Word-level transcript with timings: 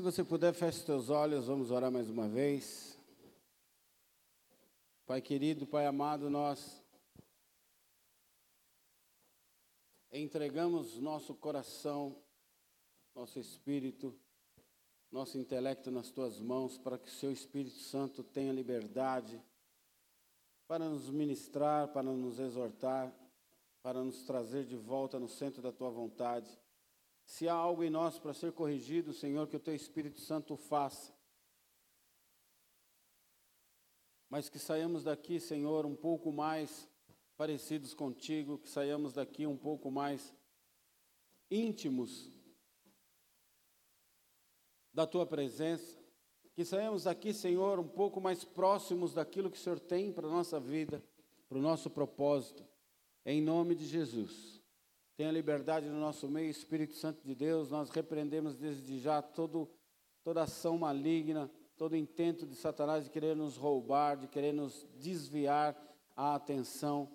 Se 0.00 0.04
você 0.04 0.24
puder, 0.24 0.54
feche 0.54 0.78
seus 0.78 1.10
olhos, 1.10 1.46
vamos 1.46 1.70
orar 1.70 1.92
mais 1.92 2.08
uma 2.08 2.26
vez. 2.26 2.98
Pai 5.04 5.20
querido, 5.20 5.66
Pai 5.66 5.84
amado, 5.84 6.30
nós 6.30 6.82
entregamos 10.10 10.96
nosso 10.96 11.34
coração, 11.34 12.16
nosso 13.14 13.38
espírito, 13.38 14.18
nosso 15.12 15.36
intelecto 15.36 15.90
nas 15.90 16.10
tuas 16.10 16.40
mãos, 16.40 16.78
para 16.78 16.96
que 16.96 17.08
o 17.08 17.12
seu 17.12 17.30
Espírito 17.30 17.76
Santo 17.76 18.24
tenha 18.24 18.54
liberdade 18.54 19.38
para 20.66 20.88
nos 20.88 21.10
ministrar, 21.10 21.88
para 21.88 22.04
nos 22.04 22.38
exortar, 22.38 23.14
para 23.82 24.02
nos 24.02 24.22
trazer 24.22 24.64
de 24.64 24.76
volta 24.76 25.18
no 25.18 25.28
centro 25.28 25.60
da 25.60 25.70
tua 25.70 25.90
vontade. 25.90 26.58
Se 27.30 27.48
há 27.48 27.54
algo 27.54 27.84
em 27.84 27.90
nós 27.90 28.18
para 28.18 28.34
ser 28.34 28.52
corrigido, 28.52 29.12
Senhor, 29.12 29.46
que 29.46 29.56
o 29.56 29.60
teu 29.60 29.72
Espírito 29.72 30.20
Santo 30.20 30.56
faça. 30.56 31.14
Mas 34.28 34.48
que 34.48 34.58
saiamos 34.58 35.04
daqui, 35.04 35.38
Senhor, 35.38 35.86
um 35.86 35.94
pouco 35.94 36.32
mais 36.32 36.88
parecidos 37.36 37.94
contigo, 37.94 38.58
que 38.58 38.68
saiamos 38.68 39.12
daqui 39.12 39.46
um 39.46 39.56
pouco 39.56 39.92
mais 39.92 40.34
íntimos 41.48 42.28
da 44.92 45.06
tua 45.06 45.24
presença, 45.24 46.02
que 46.52 46.64
saiamos 46.64 47.04
daqui, 47.04 47.32
Senhor, 47.32 47.78
um 47.78 47.88
pouco 47.88 48.20
mais 48.20 48.44
próximos 48.44 49.14
daquilo 49.14 49.52
que 49.52 49.56
o 49.56 49.60
Senhor 49.60 49.78
tem 49.78 50.12
para 50.12 50.26
a 50.26 50.30
nossa 50.30 50.58
vida, 50.58 51.00
para 51.48 51.58
o 51.58 51.62
nosso 51.62 51.88
propósito, 51.88 52.66
em 53.24 53.40
nome 53.40 53.76
de 53.76 53.86
Jesus. 53.86 54.59
Tenha 55.20 55.32
liberdade 55.32 55.86
no 55.86 56.00
nosso 56.00 56.26
meio, 56.30 56.48
Espírito 56.48 56.94
Santo 56.94 57.22
de 57.22 57.34
Deus, 57.34 57.70
nós 57.70 57.90
repreendemos 57.90 58.56
desde 58.56 58.98
já 58.98 59.20
todo, 59.20 59.68
toda 60.22 60.44
ação 60.44 60.78
maligna, 60.78 61.50
todo 61.76 61.94
intento 61.94 62.46
de 62.46 62.54
Satanás 62.54 63.04
de 63.04 63.10
querer 63.10 63.36
nos 63.36 63.54
roubar, 63.54 64.16
de 64.16 64.26
querer 64.26 64.54
nos 64.54 64.88
desviar 64.94 65.78
a 66.16 66.34
atenção, 66.36 67.06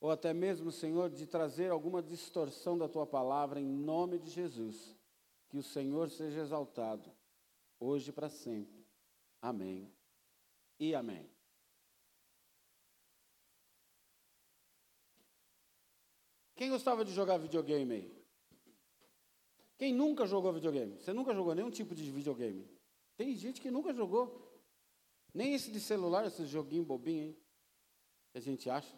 ou 0.00 0.10
até 0.10 0.34
mesmo, 0.34 0.72
Senhor, 0.72 1.10
de 1.10 1.24
trazer 1.24 1.70
alguma 1.70 2.02
distorção 2.02 2.76
da 2.76 2.88
tua 2.88 3.06
palavra, 3.06 3.60
em 3.60 3.68
nome 3.68 4.18
de 4.18 4.28
Jesus. 4.28 4.98
Que 5.48 5.58
o 5.58 5.62
Senhor 5.62 6.10
seja 6.10 6.40
exaltado, 6.40 7.08
hoje 7.78 8.10
e 8.10 8.12
para 8.12 8.28
sempre. 8.28 8.84
Amém 9.40 9.94
e 10.76 10.92
amém. 10.92 11.31
Quem 16.62 16.70
gostava 16.70 17.04
de 17.04 17.12
jogar 17.12 17.38
videogame 17.38 17.92
aí? 17.92 18.24
Quem 19.76 19.92
nunca 19.92 20.24
jogou 20.28 20.52
videogame? 20.52 20.96
Você 20.96 21.12
nunca 21.12 21.34
jogou 21.34 21.56
nenhum 21.56 21.72
tipo 21.72 21.92
de 21.92 22.08
videogame? 22.08 22.64
Tem 23.16 23.34
gente 23.34 23.60
que 23.60 23.68
nunca 23.68 23.92
jogou. 23.92 24.62
Nem 25.34 25.54
esse 25.54 25.72
de 25.72 25.80
celular, 25.80 26.24
esse 26.24 26.46
joguinho 26.46 26.84
bobinho 26.84 27.24
aí. 27.24 27.36
Que 28.30 28.38
a 28.38 28.40
gente 28.40 28.70
acha. 28.70 28.96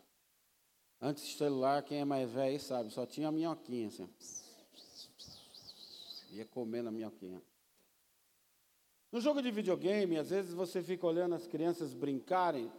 Antes 1.00 1.26
de 1.26 1.38
celular, 1.38 1.82
quem 1.82 2.00
é 2.00 2.04
mais 2.04 2.30
velho 2.30 2.60
sabe, 2.60 2.90
só 2.90 3.06
tinha 3.06 3.28
a 3.28 3.32
minhoquinha 3.32 3.88
assim. 3.88 4.06
Ia 6.32 6.44
comendo 6.44 6.90
a 6.90 6.92
minhoquinha. 6.92 7.42
No 9.10 9.22
jogo 9.22 9.40
de 9.40 9.50
videogame, 9.50 10.18
às 10.18 10.28
vezes 10.28 10.52
você 10.52 10.82
fica 10.82 11.06
olhando 11.06 11.34
as 11.34 11.46
crianças 11.46 11.94
brincarem, 11.94 12.70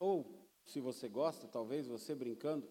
ou 0.00 0.26
se 0.64 0.80
você 0.80 1.08
gosta, 1.08 1.46
talvez 1.46 1.86
você 1.86 2.12
brincando. 2.12 2.68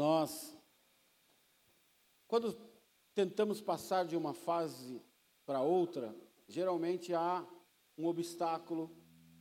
Nós, 0.00 0.58
quando 2.26 2.56
tentamos 3.14 3.60
passar 3.60 4.06
de 4.06 4.16
uma 4.16 4.32
fase 4.32 5.02
para 5.44 5.60
outra, 5.60 6.16
geralmente 6.48 7.12
há 7.12 7.46
um 7.98 8.06
obstáculo, 8.06 8.90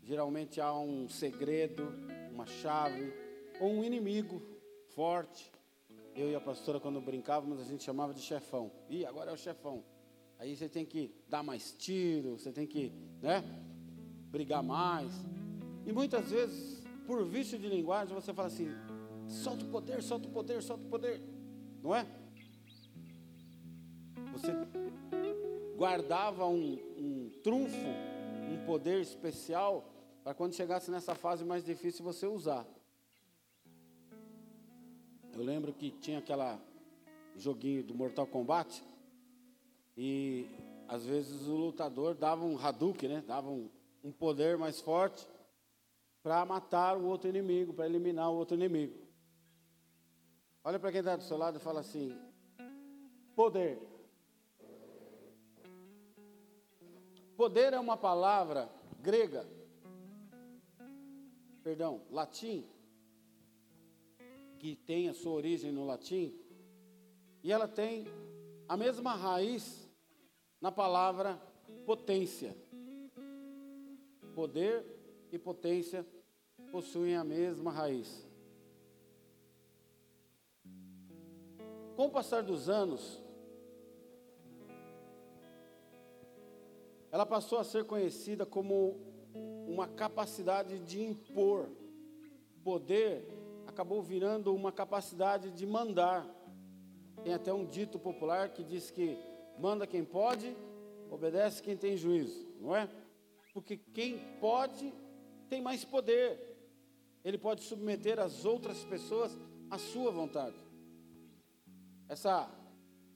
geralmente 0.03 0.59
há 0.59 0.77
um 0.77 1.07
segredo, 1.07 1.87
uma 2.33 2.45
chave, 2.45 3.13
ou 3.61 3.71
um 3.71 3.85
inimigo 3.85 4.41
forte. 4.95 5.49
Eu 6.13 6.29
e 6.29 6.35
a 6.35 6.41
pastora, 6.41 6.77
quando 6.77 6.99
brincávamos, 6.99 7.61
a 7.61 7.63
gente 7.63 7.81
chamava 7.81 8.13
de 8.13 8.21
chefão. 8.21 8.69
E 8.89 9.05
agora 9.05 9.31
é 9.31 9.33
o 9.33 9.37
chefão. 9.37 9.81
Aí 10.37 10.57
você 10.57 10.67
tem 10.67 10.85
que 10.85 11.15
dar 11.29 11.41
mais 11.41 11.71
tiro, 11.71 12.37
você 12.37 12.51
tem 12.51 12.67
que, 12.67 12.91
né, 13.21 13.41
brigar 14.29 14.61
mais. 14.61 15.09
E 15.85 15.93
muitas 15.93 16.31
vezes, 16.31 16.83
por 17.07 17.23
vício 17.23 17.57
de 17.57 17.69
linguagem, 17.69 18.13
você 18.13 18.33
fala 18.33 18.49
assim: 18.49 18.67
solta 19.29 19.63
o 19.63 19.69
poder, 19.69 20.01
solta 20.01 20.27
o 20.27 20.31
poder, 20.31 20.61
solta 20.61 20.83
o 20.83 20.89
poder. 20.89 21.21
Não 21.81 21.95
é? 21.95 22.05
Você 24.33 24.51
guardava 25.77 26.45
um, 26.45 26.73
um 26.97 27.31
trunfo, 27.43 27.87
um 28.51 28.65
poder 28.65 29.01
especial, 29.01 29.85
para 30.23 30.33
quando 30.33 30.53
chegasse 30.53 30.91
nessa 30.91 31.15
fase 31.15 31.45
mais 31.45 31.63
difícil 31.63 32.03
você 32.03 32.27
usar. 32.27 32.65
Eu 35.33 35.43
lembro 35.43 35.71
que 35.71 35.91
tinha 35.91 36.19
aquela 36.19 36.59
joguinho 37.37 37.83
do 37.83 37.95
Mortal 37.95 38.27
Kombat 38.27 38.83
e 39.95 40.47
às 40.87 41.05
vezes 41.05 41.47
o 41.47 41.55
lutador 41.55 42.15
dava 42.15 42.43
um 42.43 42.57
Hadouken, 42.57 43.09
né? 43.09 43.23
Dava 43.25 43.49
um, 43.49 43.69
um 44.03 44.11
poder 44.11 44.57
mais 44.57 44.81
forte 44.81 45.25
para 46.21 46.45
matar 46.45 46.97
o 46.97 47.05
outro 47.05 47.29
inimigo, 47.29 47.73
para 47.73 47.85
eliminar 47.85 48.29
o 48.29 48.35
outro 48.35 48.55
inimigo. 48.55 49.08
Olha 50.63 50.77
para 50.77 50.91
quem 50.91 50.99
está 50.99 51.15
do 51.15 51.23
seu 51.23 51.37
lado 51.37 51.57
e 51.57 51.61
fala 51.61 51.79
assim: 51.79 52.17
poder. 53.35 53.79
Poder 57.37 57.71
é 57.71 57.79
uma 57.79 57.95
palavra 57.95 58.69
grega, 58.99 59.47
perdão, 61.63 62.01
latim, 62.11 62.67
que 64.59 64.75
tem 64.75 65.07
a 65.07 65.13
sua 65.13 65.31
origem 65.31 65.71
no 65.71 65.85
latim, 65.85 66.37
e 67.41 67.51
ela 67.51 67.65
tem 67.65 68.05
a 68.67 68.75
mesma 68.75 69.15
raiz 69.15 69.89
na 70.59 70.69
palavra 70.69 71.41
potência. 71.85 72.55
Poder 74.35 74.85
e 75.31 75.39
potência 75.39 76.05
possuem 76.71 77.15
a 77.15 77.23
mesma 77.23 77.71
raiz. 77.71 78.28
Com 81.99 82.05
o 82.05 82.09
passar 82.09 82.41
dos 82.41 82.69
anos, 82.69 83.21
ela 87.11 87.25
passou 87.25 87.59
a 87.59 87.63
ser 87.65 87.83
conhecida 87.83 88.45
como 88.45 88.95
uma 89.67 89.85
capacidade 89.85 90.79
de 90.79 91.03
impor. 91.03 91.67
Poder 92.63 93.27
acabou 93.67 94.01
virando 94.01 94.55
uma 94.55 94.71
capacidade 94.71 95.51
de 95.51 95.65
mandar. 95.65 96.25
Tem 97.21 97.33
até 97.33 97.53
um 97.53 97.65
dito 97.65 97.99
popular 97.99 98.47
que 98.47 98.63
diz 98.63 98.89
que 98.89 99.17
manda 99.59 99.85
quem 99.85 100.05
pode, 100.05 100.55
obedece 101.11 101.61
quem 101.61 101.75
tem 101.75 101.97
juízo, 101.97 102.47
não 102.61 102.73
é? 102.73 102.89
Porque 103.53 103.75
quem 103.75 104.19
pode 104.39 104.93
tem 105.49 105.61
mais 105.61 105.83
poder. 105.83 106.55
Ele 107.25 107.37
pode 107.37 107.61
submeter 107.63 108.19
as 108.21 108.45
outras 108.45 108.85
pessoas 108.85 109.37
à 109.69 109.77
sua 109.77 110.11
vontade. 110.11 110.68
Essa, 112.09 112.49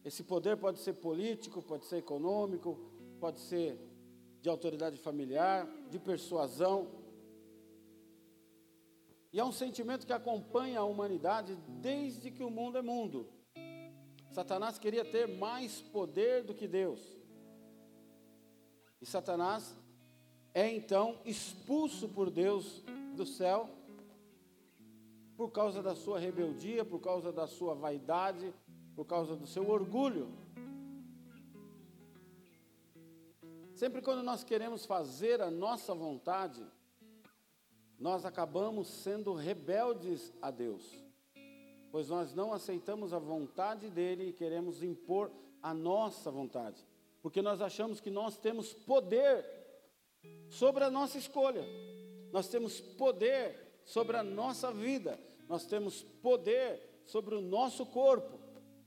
esse 0.06 0.24
poder 0.24 0.56
pode 0.56 0.78
ser 0.78 0.94
político, 0.94 1.63
pode 1.63 1.86
ser 1.86 1.98
econômico, 1.98 2.80
pode 3.19 3.40
ser 3.40 3.75
de 4.40 4.48
autoridade 4.48 4.98
familiar, 4.98 5.68
de 5.90 5.98
persuasão. 5.98 6.88
E 9.31 9.40
é 9.40 9.44
um 9.44 9.51
sentimento 9.51 10.06
que 10.06 10.13
acompanha 10.13 10.80
a 10.80 10.84
humanidade 10.84 11.56
desde 11.81 12.30
que 12.30 12.44
o 12.44 12.51
mundo 12.51 12.78
é 12.78 12.84
mundo. 12.84 13.28
Satanás 14.30 14.78
queria 14.78 15.04
ter 15.04 15.28
mais 15.28 15.81
poder 15.81 16.44
do 16.44 16.54
que 16.54 16.68
Deus. 16.68 17.01
E 19.01 19.07
Satanás 19.07 19.75
é 20.54 20.72
então 20.72 21.19
expulso 21.25 22.07
por 22.10 22.30
Deus 22.30 22.84
do 23.16 23.25
céu 23.25 23.69
por 25.36 25.51
causa 25.51 25.81
da 25.81 25.95
sua 25.95 26.19
rebeldia, 26.19 26.86
por 26.86 27.00
causa 27.00 27.31
da 27.31 27.48
sua 27.48 27.74
vaidade, 27.74 28.54
por 28.95 29.06
causa 29.06 29.36
do 29.36 29.48
seu 29.48 29.69
orgulho. 29.69 30.31
Sempre 33.75 34.01
quando 34.01 34.24
nós 34.24 34.44
queremos 34.44 34.86
fazer 34.86 35.42
a 35.42 35.50
nossa 35.50 35.94
vontade, 35.94 36.63
nós 38.00 38.25
acabamos 38.25 38.88
sendo 38.88 39.34
rebeldes 39.34 40.31
a 40.42 40.51
Deus, 40.51 40.84
pois 41.92 42.10
nós 42.10 42.34
não 42.34 42.54
aceitamos 42.54 43.13
a 43.13 43.19
vontade 43.19 43.90
dele 43.90 44.30
e 44.30 44.34
queremos 44.34 44.84
impor 44.84 45.31
a 45.62 45.74
nossa 45.74 46.30
vontade, 46.30 46.86
porque 47.22 47.42
nós 47.42 47.62
achamos 47.62 48.00
que 48.00 48.12
nós 48.12 48.38
temos 48.38 48.74
poder 48.74 49.45
sobre 50.50 50.84
a 50.84 50.92
nossa 50.92 51.18
escolha, 51.18 51.66
nós 52.31 52.48
temos 52.48 52.80
poder 52.80 53.81
sobre 53.86 54.18
a 54.18 54.24
nossa 54.24 54.72
vida, 54.72 55.19
nós 55.48 55.66
temos 55.66 56.04
poder 56.22 57.01
sobre 57.06 57.36
o 57.36 57.42
nosso 57.42 57.86
corpo, 57.86 58.43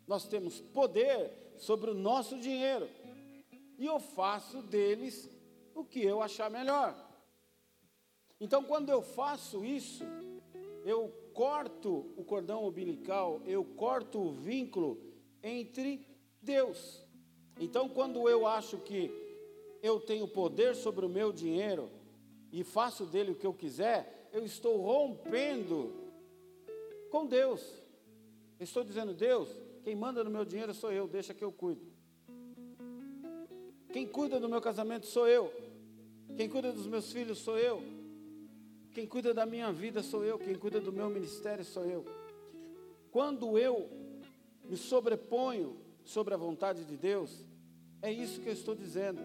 nós 0.06 0.26
temos 0.26 0.60
poder 0.60 1.30
sobre 1.56 1.90
o 1.90 1.94
nosso 1.94 2.38
dinheiro, 2.38 2.88
e 3.78 3.86
eu 3.86 3.98
faço 3.98 4.62
deles 4.62 5.28
o 5.74 5.84
que 5.84 6.02
eu 6.02 6.22
achar 6.22 6.50
melhor. 6.50 6.94
Então, 8.40 8.62
quando 8.62 8.90
eu 8.90 9.02
faço 9.02 9.64
isso, 9.64 10.04
eu 10.84 11.08
corto 11.32 12.12
o 12.16 12.24
cordão 12.24 12.66
umbilical, 12.66 13.40
eu 13.44 13.64
corto 13.64 14.18
o 14.18 14.32
vínculo 14.32 14.98
entre 15.42 16.06
Deus. 16.40 17.02
Então, 17.58 17.88
quando 17.88 18.28
eu 18.28 18.46
acho 18.46 18.78
que 18.78 19.10
eu 19.82 20.00
tenho 20.00 20.28
poder 20.28 20.74
sobre 20.74 21.04
o 21.04 21.08
meu 21.08 21.32
dinheiro 21.32 21.90
e 22.52 22.62
faço 22.62 23.04
dele 23.04 23.32
o 23.32 23.34
que 23.34 23.46
eu 23.46 23.54
quiser, 23.54 24.28
eu 24.32 24.44
estou 24.44 24.76
rompendo 24.78 25.94
com 27.10 27.26
Deus. 27.26 27.62
Eu 28.58 28.64
estou 28.64 28.84
dizendo, 28.84 29.14
Deus, 29.14 29.48
quem 29.86 29.94
manda 29.94 30.24
no 30.24 30.30
meu 30.30 30.44
dinheiro 30.44 30.74
sou 30.74 30.90
eu, 30.90 31.06
deixa 31.06 31.32
que 31.32 31.44
eu 31.44 31.52
cuido. 31.52 31.86
Quem 33.92 34.04
cuida 34.04 34.40
do 34.40 34.48
meu 34.48 34.60
casamento 34.60 35.06
sou 35.06 35.28
eu. 35.28 35.52
Quem 36.36 36.48
cuida 36.48 36.72
dos 36.72 36.88
meus 36.88 37.12
filhos 37.12 37.38
sou 37.38 37.56
eu. 37.56 37.80
Quem 38.92 39.06
cuida 39.06 39.32
da 39.32 39.46
minha 39.46 39.70
vida 39.70 40.02
sou 40.02 40.24
eu. 40.24 40.40
Quem 40.40 40.56
cuida 40.56 40.80
do 40.80 40.92
meu 40.92 41.08
ministério 41.08 41.64
sou 41.64 41.84
eu. 41.84 42.04
Quando 43.12 43.56
eu 43.56 43.88
me 44.64 44.76
sobreponho 44.76 45.76
sobre 46.04 46.34
a 46.34 46.36
vontade 46.36 46.84
de 46.84 46.96
Deus, 46.96 47.46
é 48.02 48.10
isso 48.10 48.40
que 48.40 48.48
eu 48.48 48.54
estou 48.54 48.74
dizendo. 48.74 49.20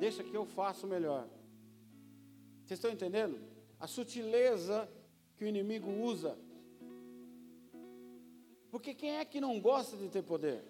Deixa 0.00 0.24
que 0.24 0.34
eu 0.34 0.46
faço 0.46 0.86
melhor. 0.86 1.28
Vocês 2.64 2.78
estão 2.78 2.90
entendendo? 2.90 3.38
A 3.78 3.86
sutileza 3.86 4.88
que 5.36 5.44
o 5.44 5.46
inimigo 5.46 5.90
usa. 5.90 6.38
Porque 8.70 8.94
quem 8.94 9.16
é 9.16 9.24
que 9.24 9.40
não 9.40 9.60
gosta 9.60 9.96
de 9.96 10.08
ter 10.08 10.22
poder? 10.22 10.62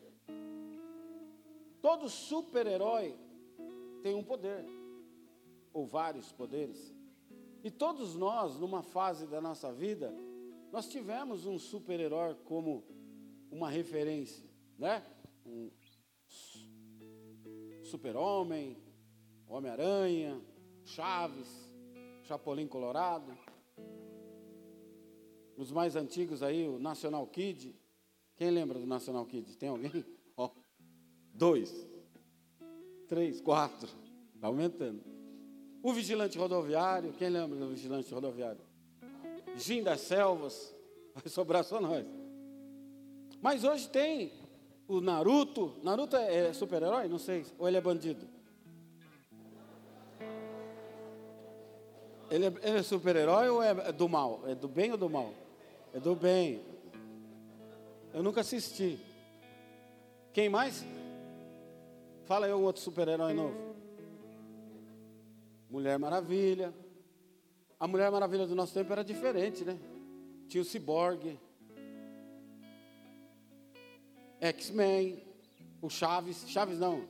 Todo 1.81 2.09
super-herói 2.09 3.17
tem 4.03 4.15
um 4.15 4.23
poder, 4.23 4.65
ou 5.73 5.87
vários 5.87 6.33
poderes. 6.33 6.95
E 7.63 7.71
todos 7.71 8.15
nós, 8.15 8.59
numa 8.59 8.83
fase 8.83 9.27
da 9.27 9.41
nossa 9.41 9.73
vida, 9.73 10.13
nós 10.73 10.89
tivemos 10.89 11.47
um 11.47 11.59
super-herói 11.59 12.35
como 12.45 12.85
uma 13.51 13.71
referência, 13.71 14.49
né? 14.79 15.05
Um 15.45 15.71
super-homem, 17.85 18.77
Homem-Aranha, 19.47 20.41
Chaves, 20.85 21.49
Chapolin 22.25 22.67
Colorado. 22.67 23.37
Os 25.57 25.73
mais 25.73 25.97
antigos 25.97 26.43
aí, 26.43 26.69
o 26.69 26.79
National 26.79 27.27
Kid. 27.27 27.75
Quem 28.39 28.51
lembra 28.51 28.79
do 28.79 28.87
National 28.87 29.27
Kid? 29.27 29.57
Tem 29.57 29.69
alguém? 29.69 30.05
Ó, 30.37 30.49
dois, 31.35 31.75
três, 33.09 33.41
quatro. 33.41 33.91
Está 34.33 34.47
aumentando. 34.47 35.03
O 35.83 35.93
vigilante 35.93 36.39
rodoviário. 36.39 37.13
Quem 37.15 37.29
lembra 37.29 37.59
do 37.59 37.69
vigilante 37.69 38.15
rodoviário? 38.15 38.61
Gin 39.57 39.83
das 39.83 40.03
selvas. 40.03 40.73
Vai 41.13 41.29
sobrar 41.29 41.65
só 41.65 41.81
nós. 41.81 42.07
Mas 43.43 43.65
hoje 43.65 43.89
tem 43.89 44.33
o 44.87 45.01
Naruto. 45.01 45.75
Naruto 45.83 46.15
é, 46.17 46.49
é 46.49 46.53
super-herói? 46.53 47.09
Não 47.09 47.19
sei. 47.19 47.45
Ou 47.59 47.67
ele 47.67 47.77
é 47.77 47.81
bandido? 47.81 48.25
Ele 52.31 52.47
é, 52.47 52.53
é 52.63 52.83
super-herói 52.85 53.49
ou 53.49 53.61
é 53.61 53.91
do 53.91 54.09
mal? 54.09 54.45
É 54.47 54.55
do 54.55 54.69
bem 54.69 54.93
ou 54.93 54.97
do 54.97 55.11
mal? 55.11 55.35
É 55.93 55.99
do 55.99 56.15
bem. 56.15 56.68
Eu 58.19 58.25
nunca 58.25 58.41
assisti. 58.41 58.99
Quem 60.33 60.49
mais? 60.49 60.85
Fala 62.25 62.47
aí 62.47 62.53
um 62.53 62.65
outro 62.65 62.83
super-herói 62.83 63.33
novo. 63.33 63.77
Mulher 65.71 65.97
Maravilha. 66.01 66.75
A 67.79 67.87
Mulher 67.87 68.11
Maravilha 68.11 68.45
do 68.45 68.57
nosso 68.57 68.75
tempo 68.75 68.91
era 68.91 69.05
diferente, 69.05 69.65
né? 69.65 69.79
Tinha 70.49 70.61
o 70.61 70.65
Cyborg. 70.65 71.39
X-Men. 74.41 75.23
O 75.81 75.89
Chaves. 75.89 76.45
Chaves 76.49 76.81
não. 76.81 77.07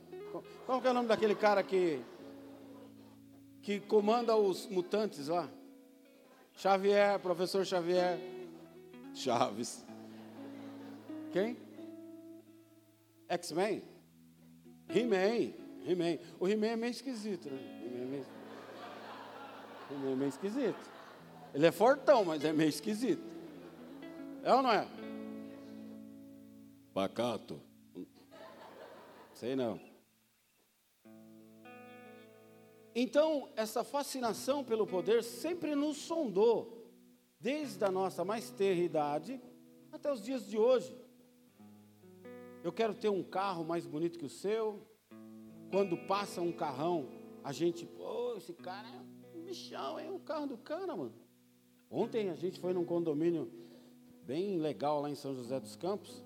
Qual 0.67 0.79
que 0.79 0.85
é 0.85 0.91
o 0.91 0.93
nome 0.93 1.07
daquele 1.07 1.33
cara 1.33 1.63
que 1.63 1.99
que 3.63 3.79
comanda 3.79 4.35
os 4.35 4.67
mutantes 4.67 5.27
lá? 5.27 5.49
Xavier, 6.53 7.19
professor 7.19 7.65
Xavier. 7.65 8.19
Chaves. 9.15 9.88
Quem? 11.31 11.57
X-Men? 13.27 13.83
He-Man. 14.89 15.53
He-Man. 15.85 16.19
O 16.39 16.47
He-Man 16.47 16.67
é 16.67 16.75
meio 16.75 16.91
esquisito, 16.91 17.49
né? 17.49 17.57
He-Man 17.85 18.01
é 18.01 18.05
meio... 18.05 18.39
He 19.91 19.95
é 19.95 20.15
meio 20.15 20.29
esquisito. 20.29 20.89
Ele 21.53 21.65
é 21.65 21.71
fortão, 21.71 22.23
mas 22.23 22.43
é 22.43 22.53
meio 22.53 22.69
esquisito. 22.69 23.23
É 24.43 24.53
ou 24.53 24.61
não 24.61 24.71
é? 24.71 24.87
Pacato. 26.93 27.59
Sei 29.33 29.55
não. 29.55 29.79
Então, 32.93 33.49
essa 33.55 33.83
fascinação 33.83 34.63
pelo 34.63 34.85
poder 34.85 35.23
sempre 35.23 35.73
nos 35.73 35.97
sondou, 35.97 36.91
desde 37.39 37.83
a 37.83 37.91
nossa 37.91 38.23
mais 38.23 38.51
terra 38.51 38.81
idade 38.81 39.41
até 39.91 40.11
os 40.11 40.21
dias 40.21 40.45
de 40.45 40.57
hoje. 40.57 40.95
Eu 42.63 42.73
quero 42.73 42.93
ter 42.93 43.09
um 43.09 43.23
carro 43.23 43.63
mais 43.63 43.85
bonito 43.85 44.19
que 44.19 44.25
o 44.25 44.29
seu. 44.29 44.85
Quando 45.71 45.97
passa 45.97 46.41
um 46.41 46.51
carrão, 46.51 47.07
a 47.43 47.51
gente, 47.51 47.85
pô, 47.85 48.35
esse 48.35 48.53
cara 48.53 48.87
é 48.87 49.37
um 49.37 49.41
bichão, 49.43 49.97
é 49.99 50.09
o 50.09 50.19
carro 50.19 50.47
do 50.47 50.57
cara, 50.57 50.95
mano. 50.95 51.13
Ontem 51.89 52.29
a 52.29 52.35
gente 52.35 52.59
foi 52.59 52.73
num 52.73 52.83
condomínio 52.83 53.51
bem 54.23 54.57
legal 54.57 55.01
lá 55.01 55.09
em 55.09 55.15
São 55.15 55.33
José 55.33 55.59
dos 55.59 55.75
Campos. 55.75 56.23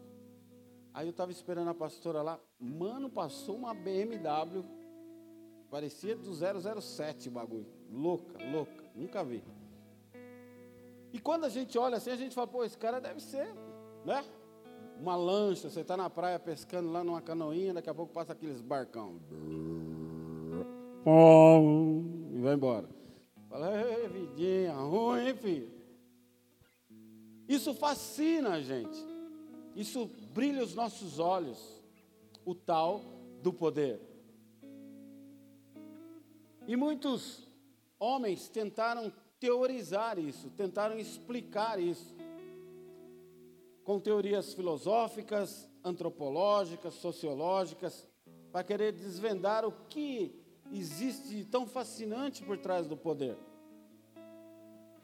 Aí 0.94 1.08
eu 1.08 1.12
estava 1.12 1.32
esperando 1.32 1.70
a 1.70 1.74
pastora 1.74 2.22
lá. 2.22 2.40
Mano, 2.60 3.10
passou 3.10 3.56
uma 3.56 3.74
BMW. 3.74 4.64
Parecia 5.70 6.16
do 6.16 6.32
007 6.82 7.30
o 7.30 7.32
bagulho. 7.32 7.68
Louca, 7.90 8.38
louca. 8.52 8.84
Nunca 8.96 9.24
vi. 9.24 9.44
E 11.12 11.20
quando 11.20 11.46
a 11.46 11.50
gente 11.50 11.78
olha 11.78 11.98
assim, 11.98 12.12
a 12.12 12.16
gente 12.16 12.34
fala, 12.34 12.48
pô, 12.48 12.64
esse 12.64 12.78
cara 12.78 13.00
deve 13.00 13.20
ser, 13.20 13.48
né? 14.04 14.24
Uma 15.04 15.18
lancha, 15.18 15.70
você 15.70 15.82
está 15.82 15.98
na 15.98 16.10
praia 16.10 16.40
pescando 16.40 16.90
lá 16.90 17.04
numa 17.04 17.22
canoinha, 17.22 17.74
daqui 17.74 17.90
a 17.90 17.94
pouco 17.94 18.14
passa 18.14 18.32
aqueles 18.32 18.62
barcão. 18.62 19.20
E 22.34 22.40
vai 22.40 22.54
embora. 22.54 22.88
Fala, 23.50 23.70
vidinha, 24.08 24.74
ruim, 24.74 25.36
filho? 25.36 25.70
Isso 27.50 27.74
fascina 27.74 28.52
a 28.52 28.62
gente. 28.62 28.98
Isso 29.76 30.10
brilha 30.34 30.64
os 30.64 30.74
nossos 30.74 31.20
olhos. 31.20 31.84
O 32.46 32.56
tal 32.56 33.02
do 33.42 33.52
poder. 33.52 34.00
E 36.66 36.78
muitos 36.78 37.46
homens 38.00 38.48
tentaram 38.48 39.12
teorizar 39.38 40.18
isso, 40.18 40.50
tentaram 40.52 40.98
explicar 40.98 41.78
isso 41.78 42.16
com 43.84 44.00
teorias 44.00 44.54
filosóficas, 44.54 45.70
antropológicas, 45.84 46.94
sociológicas, 46.96 48.08
para 48.52 48.64
querer 48.64 48.92
desvendar 48.94 49.66
o 49.66 49.72
que 49.90 50.40
existe 50.72 51.36
de 51.36 51.46
tão 51.46 51.66
fascinante 51.66 52.44
por 52.44 52.58
trás 52.58 52.88
do 52.88 52.96
poder. 52.96 53.38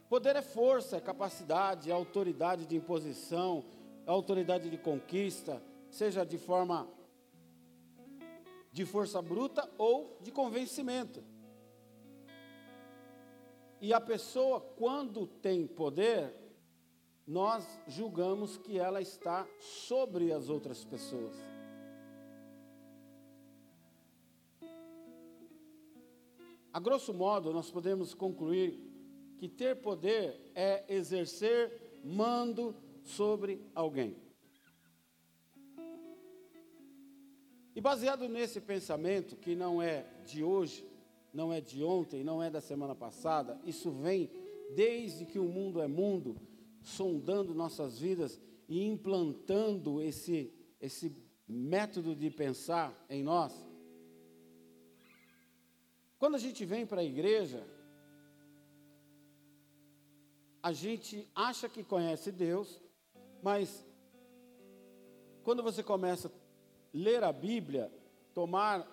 Poder 0.07 0.35
é 0.35 0.41
força, 0.41 0.97
é 0.97 1.01
capacidade, 1.01 1.91
é 1.91 1.93
autoridade 1.93 2.65
de 2.65 2.75
imposição, 2.75 3.65
é 4.05 4.09
autoridade 4.09 4.69
de 4.69 4.77
conquista, 4.77 5.61
seja 5.89 6.25
de 6.25 6.37
forma 6.37 6.87
de 8.71 8.85
força 8.85 9.21
bruta 9.21 9.69
ou 9.77 10.17
de 10.21 10.31
convencimento. 10.31 11.23
E 13.81 13.93
a 13.93 14.01
pessoa, 14.01 14.59
quando 14.59 15.25
tem 15.25 15.65
poder, 15.65 16.33
nós 17.29 17.79
julgamos 17.87 18.57
que 18.57 18.79
ela 18.79 18.99
está 18.99 19.47
sobre 19.59 20.33
as 20.33 20.49
outras 20.49 20.83
pessoas. 20.83 21.35
A 26.73 26.79
grosso 26.79 27.13
modo, 27.13 27.53
nós 27.53 27.69
podemos 27.69 28.15
concluir 28.15 28.79
que 29.37 29.47
ter 29.47 29.75
poder 29.75 30.41
é 30.55 30.83
exercer 30.91 32.01
mando 32.03 32.75
sobre 33.03 33.61
alguém. 33.75 34.17
E 37.75 37.79
baseado 37.79 38.27
nesse 38.27 38.59
pensamento, 38.59 39.35
que 39.35 39.55
não 39.55 39.79
é 39.79 40.03
de 40.25 40.43
hoje, 40.43 40.83
não 41.31 41.53
é 41.53 41.61
de 41.61 41.83
ontem, 41.83 42.23
não 42.23 42.41
é 42.41 42.49
da 42.49 42.59
semana 42.59 42.95
passada, 42.95 43.61
isso 43.63 43.91
vem 43.91 44.31
desde 44.75 45.27
que 45.27 45.37
o 45.37 45.45
mundo 45.45 45.79
é 45.79 45.87
mundo, 45.87 46.49
sondando 46.81 47.53
nossas 47.53 47.99
vidas 47.99 48.39
e 48.67 48.83
implantando 48.83 50.01
esse, 50.01 50.53
esse 50.79 51.15
método 51.47 52.15
de 52.15 52.29
pensar 52.29 52.93
em 53.09 53.23
nós. 53.23 53.53
Quando 56.17 56.35
a 56.35 56.39
gente 56.39 56.65
vem 56.65 56.85
para 56.85 57.01
a 57.01 57.03
igreja, 57.03 57.65
a 60.61 60.73
gente 60.73 61.27
acha 61.33 61.69
que 61.69 61.83
conhece 61.83 62.31
Deus, 62.31 62.81
mas 63.41 63.85
quando 65.43 65.63
você 65.63 65.81
começa 65.81 66.27
a 66.27 66.31
ler 66.93 67.23
a 67.23 67.31
Bíblia, 67.31 67.91
tomar 68.33 68.85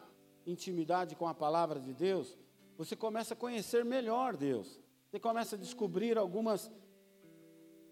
intimidade 0.47 1.17
com 1.17 1.27
a 1.27 1.35
palavra 1.35 1.81
de 1.81 1.93
Deus, 1.93 2.39
você 2.79 2.95
começa 2.95 3.35
a 3.35 3.37
conhecer 3.37 3.85
melhor 3.85 4.37
Deus. 4.37 4.81
Você 5.11 5.19
começa 5.19 5.57
a 5.57 5.59
descobrir 5.59 6.17
algumas 6.17 6.71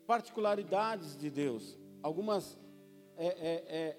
particularidades 0.06 1.16
de 1.16 1.30
Deus, 1.30 1.78
algumas 2.02 2.58
é, 3.16 3.26
é, 3.26 3.76
é, 3.78 3.98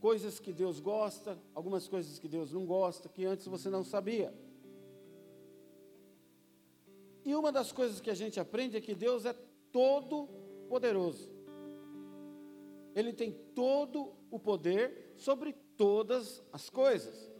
coisas 0.00 0.38
que 0.38 0.52
Deus 0.52 0.80
gosta, 0.80 1.38
algumas 1.54 1.86
coisas 1.88 2.18
que 2.18 2.28
Deus 2.28 2.52
não 2.52 2.66
gosta, 2.66 3.08
que 3.08 3.24
antes 3.24 3.46
você 3.46 3.68
não 3.70 3.84
sabia. 3.84 4.32
E 7.24 7.34
uma 7.34 7.50
das 7.50 7.72
coisas 7.72 8.00
que 8.00 8.10
a 8.10 8.14
gente 8.14 8.38
aprende 8.38 8.76
é 8.76 8.80
que 8.80 8.94
Deus 8.94 9.24
é 9.24 9.32
todo 9.72 10.28
poderoso. 10.68 11.28
Ele 12.94 13.12
tem 13.12 13.32
todo 13.54 14.14
o 14.30 14.38
poder 14.38 15.12
sobre 15.16 15.52
todas 15.76 16.42
as 16.52 16.70
coisas. 16.70 17.30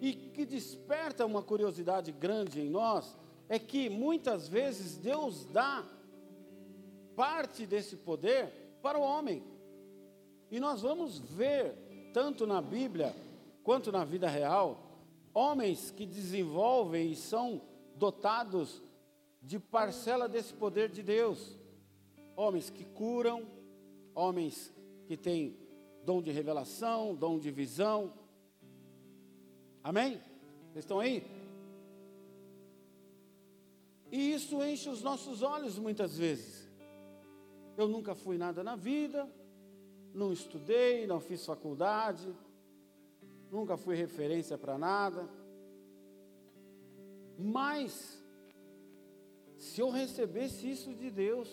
E 0.00 0.12
que 0.12 0.44
desperta 0.44 1.24
uma 1.24 1.42
curiosidade 1.42 2.12
grande 2.12 2.60
em 2.60 2.68
nós 2.68 3.16
é 3.48 3.58
que 3.58 3.88
muitas 3.88 4.48
vezes 4.48 4.96
Deus 4.96 5.44
dá 5.46 5.84
parte 7.16 7.66
desse 7.66 7.96
poder 7.96 8.52
para 8.82 8.98
o 8.98 9.02
homem. 9.02 9.42
E 10.50 10.60
nós 10.60 10.82
vamos 10.82 11.18
ver, 11.18 11.74
tanto 12.12 12.46
na 12.46 12.60
Bíblia 12.60 13.14
quanto 13.62 13.90
na 13.90 14.04
vida 14.04 14.28
real, 14.28 14.78
homens 15.32 15.90
que 15.90 16.06
desenvolvem 16.06 17.12
e 17.12 17.16
são 17.16 17.60
dotados 17.96 18.82
de 19.42 19.58
parcela 19.58 20.28
desse 20.28 20.52
poder 20.52 20.90
de 20.90 21.02
Deus. 21.02 21.56
Homens 22.36 22.70
que 22.70 22.84
curam, 22.84 23.46
homens 24.14 24.72
que 25.06 25.16
têm 25.16 25.56
dom 26.04 26.22
de 26.22 26.30
revelação, 26.30 27.14
dom 27.14 27.38
de 27.38 27.50
visão. 27.50 28.12
Amém? 29.82 30.20
Vocês 30.72 30.84
estão 30.84 31.00
aí? 31.00 31.37
E 34.10 34.32
isso 34.32 34.62
enche 34.62 34.88
os 34.88 35.02
nossos 35.02 35.42
olhos 35.42 35.78
muitas 35.78 36.16
vezes. 36.16 36.68
Eu 37.76 37.86
nunca 37.86 38.14
fui 38.14 38.38
nada 38.38 38.64
na 38.64 38.74
vida, 38.74 39.28
não 40.14 40.32
estudei, 40.32 41.06
não 41.06 41.20
fiz 41.20 41.44
faculdade, 41.44 42.34
nunca 43.50 43.76
fui 43.76 43.94
referência 43.94 44.56
para 44.56 44.78
nada. 44.78 45.28
Mas, 47.38 48.24
se 49.56 49.80
eu 49.80 49.90
recebesse 49.90 50.70
isso 50.70 50.94
de 50.94 51.10
Deus, 51.10 51.48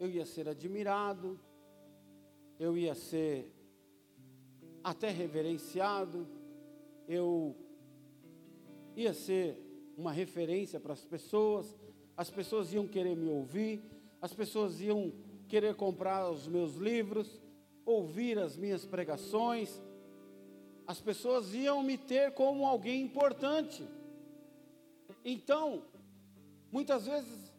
eu 0.00 0.10
ia 0.10 0.26
ser 0.26 0.48
admirado, 0.48 1.38
eu 2.58 2.76
ia 2.76 2.94
ser 2.94 3.52
até 4.82 5.10
reverenciado, 5.10 6.26
eu 7.06 7.54
ia 8.96 9.14
ser 9.14 9.63
uma 9.96 10.12
referência 10.12 10.80
para 10.80 10.92
as 10.92 11.04
pessoas, 11.04 11.76
as 12.16 12.30
pessoas 12.30 12.72
iam 12.72 12.86
querer 12.86 13.16
me 13.16 13.28
ouvir, 13.28 13.82
as 14.20 14.32
pessoas 14.32 14.80
iam 14.80 15.12
querer 15.48 15.74
comprar 15.74 16.30
os 16.30 16.46
meus 16.46 16.76
livros, 16.76 17.40
ouvir 17.84 18.38
as 18.38 18.56
minhas 18.56 18.84
pregações, 18.84 19.80
as 20.86 21.00
pessoas 21.00 21.54
iam 21.54 21.82
me 21.82 21.96
ter 21.96 22.32
como 22.32 22.66
alguém 22.66 23.02
importante. 23.02 23.86
Então, 25.24 25.82
muitas 26.70 27.06
vezes, 27.06 27.52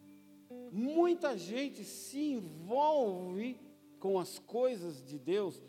muita 0.70 1.36
gente 1.36 1.84
se 1.84 2.32
envolve 2.32 3.58
com 3.98 4.18
as 4.18 4.38
coisas 4.38 5.04
de 5.04 5.18
Deus, 5.18 5.60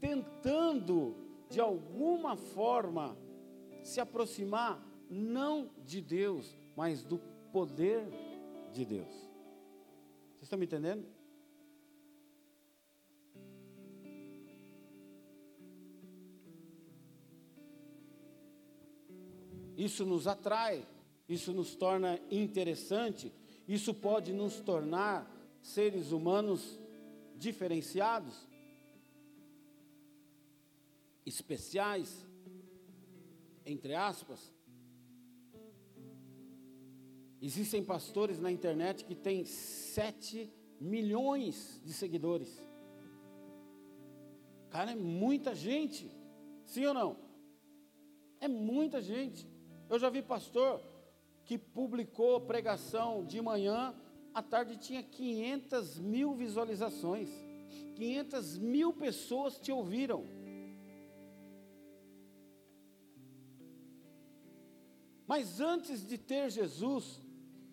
tentando, 0.00 1.14
de 1.48 1.60
alguma 1.60 2.36
forma, 2.36 3.16
se 3.82 4.00
aproximar, 4.00 4.82
não 5.14 5.70
de 5.84 6.00
Deus, 6.00 6.56
mas 6.76 7.04
do 7.04 7.18
poder 7.52 8.04
de 8.72 8.84
Deus. 8.84 9.12
Vocês 10.32 10.42
estão 10.42 10.58
me 10.58 10.66
entendendo? 10.66 11.06
Isso 19.76 20.04
nos 20.04 20.26
atrai, 20.26 20.86
isso 21.28 21.52
nos 21.52 21.74
torna 21.74 22.20
interessante, 22.30 23.32
isso 23.66 23.92
pode 23.92 24.32
nos 24.32 24.60
tornar 24.60 25.30
seres 25.60 26.12
humanos 26.12 26.78
diferenciados, 27.36 28.48
especiais, 31.26 32.24
entre 33.66 33.94
aspas. 33.94 34.53
Existem 37.40 37.84
pastores 37.84 38.40
na 38.40 38.50
internet 38.50 39.04
que 39.04 39.14
têm 39.14 39.44
7 39.44 40.52
milhões 40.80 41.80
de 41.84 41.92
seguidores. 41.92 42.62
Cara, 44.70 44.92
é 44.92 44.96
muita 44.96 45.54
gente. 45.54 46.10
Sim 46.64 46.86
ou 46.86 46.94
não? 46.94 47.16
É 48.40 48.48
muita 48.48 49.00
gente. 49.00 49.48
Eu 49.88 49.98
já 49.98 50.10
vi 50.10 50.22
pastor 50.22 50.80
que 51.44 51.58
publicou 51.58 52.40
pregação 52.40 53.24
de 53.24 53.40
manhã, 53.40 53.94
à 54.32 54.42
tarde 54.42 54.76
tinha 54.76 55.02
500 55.02 55.98
mil 55.98 56.34
visualizações. 56.34 57.28
500 57.94 58.58
mil 58.58 58.92
pessoas 58.92 59.58
te 59.58 59.70
ouviram. 59.70 60.24
Mas 65.26 65.60
antes 65.60 66.06
de 66.06 66.18
ter 66.18 66.50
Jesus, 66.50 67.20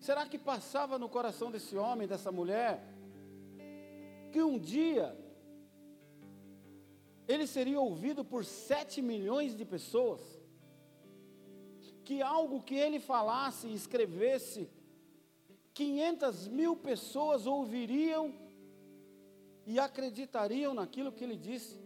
será 0.06 0.22
que 0.26 0.38
passava 0.52 0.98
no 0.98 1.08
coração 1.16 1.50
desse 1.54 1.74
homem, 1.76 2.06
dessa 2.12 2.30
mulher, 2.30 2.72
que 4.32 4.42
um 4.42 4.58
dia 4.58 5.16
ele 7.26 7.46
seria 7.46 7.80
ouvido 7.80 8.22
por 8.24 8.44
7 8.44 9.00
milhões 9.00 9.56
de 9.56 9.64
pessoas? 9.64 10.20
que 12.04 12.20
algo 12.20 12.62
que 12.62 12.74
ele 12.74 12.98
falasse 12.98 13.66
e 13.68 13.74
escrevesse, 13.74 14.68
500 15.74 16.48
mil 16.48 16.76
pessoas 16.76 17.46
ouviriam 17.46 18.34
e 19.66 19.78
acreditariam 19.78 20.74
naquilo 20.74 21.12
que 21.12 21.24
ele 21.24 21.36
disse. 21.36 21.80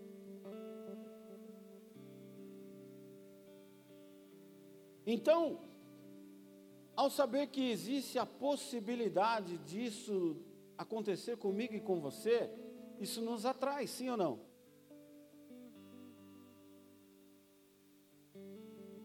Então, 5.06 5.60
ao 6.96 7.10
saber 7.10 7.48
que 7.48 7.70
existe 7.70 8.18
a 8.18 8.24
possibilidade 8.24 9.58
disso 9.58 10.36
acontecer 10.78 11.36
comigo 11.36 11.74
e 11.74 11.80
com 11.80 12.00
você, 12.00 12.50
isso 12.98 13.20
nos 13.20 13.44
atrai, 13.44 13.86
sim 13.86 14.08
ou 14.08 14.16
não? 14.16 14.40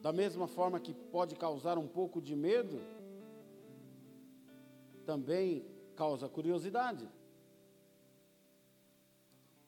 Da 0.02 0.14
mesma 0.14 0.48
forma 0.48 0.80
que 0.80 0.94
pode 0.94 1.36
causar 1.36 1.78
um 1.78 1.88
pouco 1.88 2.22
de 2.22 2.36
medo, 2.36 2.82
também 5.06 5.66
causa 5.96 6.30
curiosidade. 6.30 7.08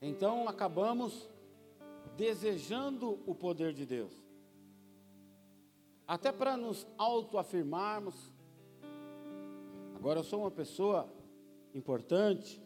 Então 0.01 0.47
acabamos 0.47 1.29
desejando 2.15 3.19
o 3.27 3.35
poder 3.35 3.73
de 3.73 3.85
Deus. 3.85 4.22
Até 6.15 6.31
para 6.31 6.55
nos 6.55 6.85
autoafirmarmos. 6.97 8.31
Agora 9.95 10.19
eu 10.19 10.23
sou 10.23 10.41
uma 10.41 10.51
pessoa 10.51 11.11
importante, 11.73 12.61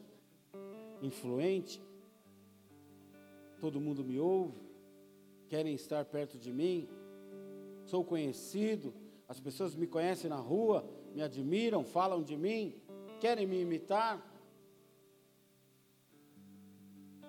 influente, 1.01 1.82
todo 3.60 3.80
mundo 3.80 4.04
me 4.04 4.20
ouve, 4.20 4.60
querem 5.48 5.74
estar 5.74 6.04
perto 6.06 6.38
de 6.38 6.51
mim 6.51 6.89
sou 7.88 8.04
conhecido, 8.04 8.94
as 9.27 9.39
pessoas 9.39 9.74
me 9.74 9.88
conhecem 9.88 10.30
na 10.30 10.36
rua, 10.36 10.86
me 11.16 11.22
admiram, 11.22 11.86
falam 11.86 12.22
de 12.22 12.36
mim, 12.36 12.75
querem 13.20 13.48
me 13.48 13.62
imitar. 13.62 14.22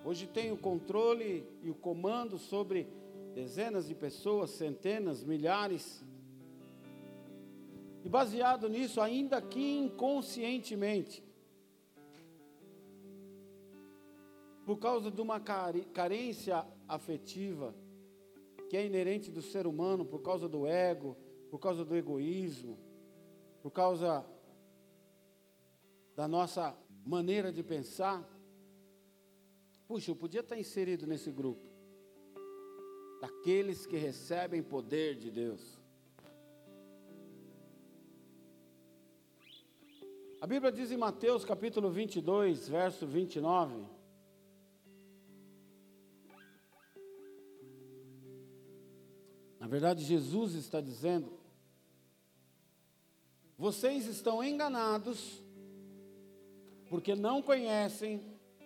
Hoje 0.03 0.27
tenho 0.27 0.55
o 0.55 0.57
controle 0.57 1.47
e 1.63 1.69
o 1.69 1.75
comando 1.75 2.37
sobre 2.37 2.87
dezenas 3.33 3.87
de 3.87 3.95
pessoas, 3.95 4.49
centenas, 4.51 5.23
milhares. 5.23 6.03
E 8.03 8.09
baseado 8.09 8.69
nisso, 8.69 9.01
ainda 9.01 9.41
que 9.41 9.77
inconscientemente, 9.77 11.23
por 14.65 14.77
causa 14.77 15.09
de 15.09 15.19
uma 15.19 15.39
carência 15.39 16.65
afetiva 16.87 17.75
que 18.69 18.77
é 18.77 18.85
inerente 18.85 19.31
do 19.31 19.41
ser 19.41 19.65
humano, 19.65 20.05
por 20.05 20.21
causa 20.21 20.47
do 20.47 20.67
ego, 20.67 21.17
por 21.49 21.57
causa 21.57 21.83
do 21.83 21.95
egoísmo, 21.95 22.77
por 23.63 23.71
causa 23.71 24.23
da 26.15 26.27
nossa 26.27 26.77
maneira 27.03 27.51
de 27.51 27.63
pensar. 27.63 28.23
Puxa, 29.87 30.11
eu 30.11 30.15
podia 30.15 30.41
estar 30.41 30.57
inserido 30.57 31.07
nesse 31.07 31.31
grupo. 31.31 31.67
Daqueles 33.19 33.87
que 33.87 33.97
recebem 33.97 34.61
poder 34.61 35.15
de 35.15 35.31
Deus. 35.31 35.78
A 40.41 40.47
Bíblia 40.47 40.71
diz 40.71 40.89
em 40.89 40.95
Mateus 40.95 41.43
capítulo 41.43 41.91
22, 41.91 42.69
verso 42.69 43.05
29. 43.05 43.75
Na 49.59 49.67
verdade, 49.67 50.01
Jesus 50.05 50.53
está 50.53 50.79
dizendo: 50.79 51.29
vocês 53.57 54.05
estão 54.07 54.41
enganados, 54.41 55.43
porque 56.89 57.15
não 57.15 57.41
conhecem 57.41 58.23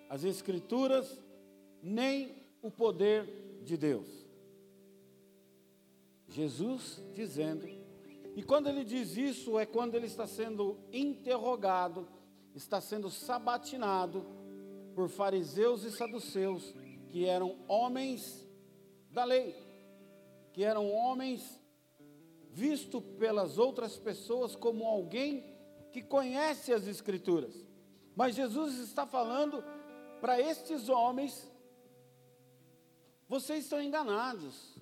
as 0.08 0.24
Escrituras 0.24 1.20
nem 1.82 2.36
o 2.62 2.70
poder 2.70 3.26
de 3.64 3.76
Deus. 3.76 4.08
Jesus 6.28 7.02
dizendo, 7.16 7.68
e 8.36 8.44
quando 8.44 8.68
ele 8.68 8.84
diz 8.84 9.18
isso, 9.18 9.60
é 9.60 9.66
quando 9.66 9.96
ele 9.96 10.08
está 10.08 10.26
sendo 10.26 10.78
interrogado, 10.92 12.08
está 12.56 12.80
sendo 12.82 13.10
sabatinado 13.10 14.26
por 14.96 15.10
fariseus 15.10 15.84
e 15.84 15.92
saduceus, 15.92 16.74
que 17.10 17.26
eram 17.26 17.58
homens 17.68 18.48
da 19.12 19.24
lei 19.24 19.64
que 20.54 20.64
eram 20.64 20.90
homens 20.90 21.60
visto 22.52 23.02
pelas 23.02 23.58
outras 23.58 23.98
pessoas 23.98 24.56
como 24.56 24.86
alguém 24.86 25.44
que 25.92 26.02
conhece 26.02 26.72
as 26.72 26.88
Escrituras. 26.88 27.66
Mas 28.16 28.36
Jesus 28.36 28.78
está 28.78 29.08
falando 29.08 29.64
para 30.22 30.40
estes 30.40 30.88
homens: 30.88 31.52
vocês 33.28 33.64
estão 33.64 33.82
enganados, 33.82 34.73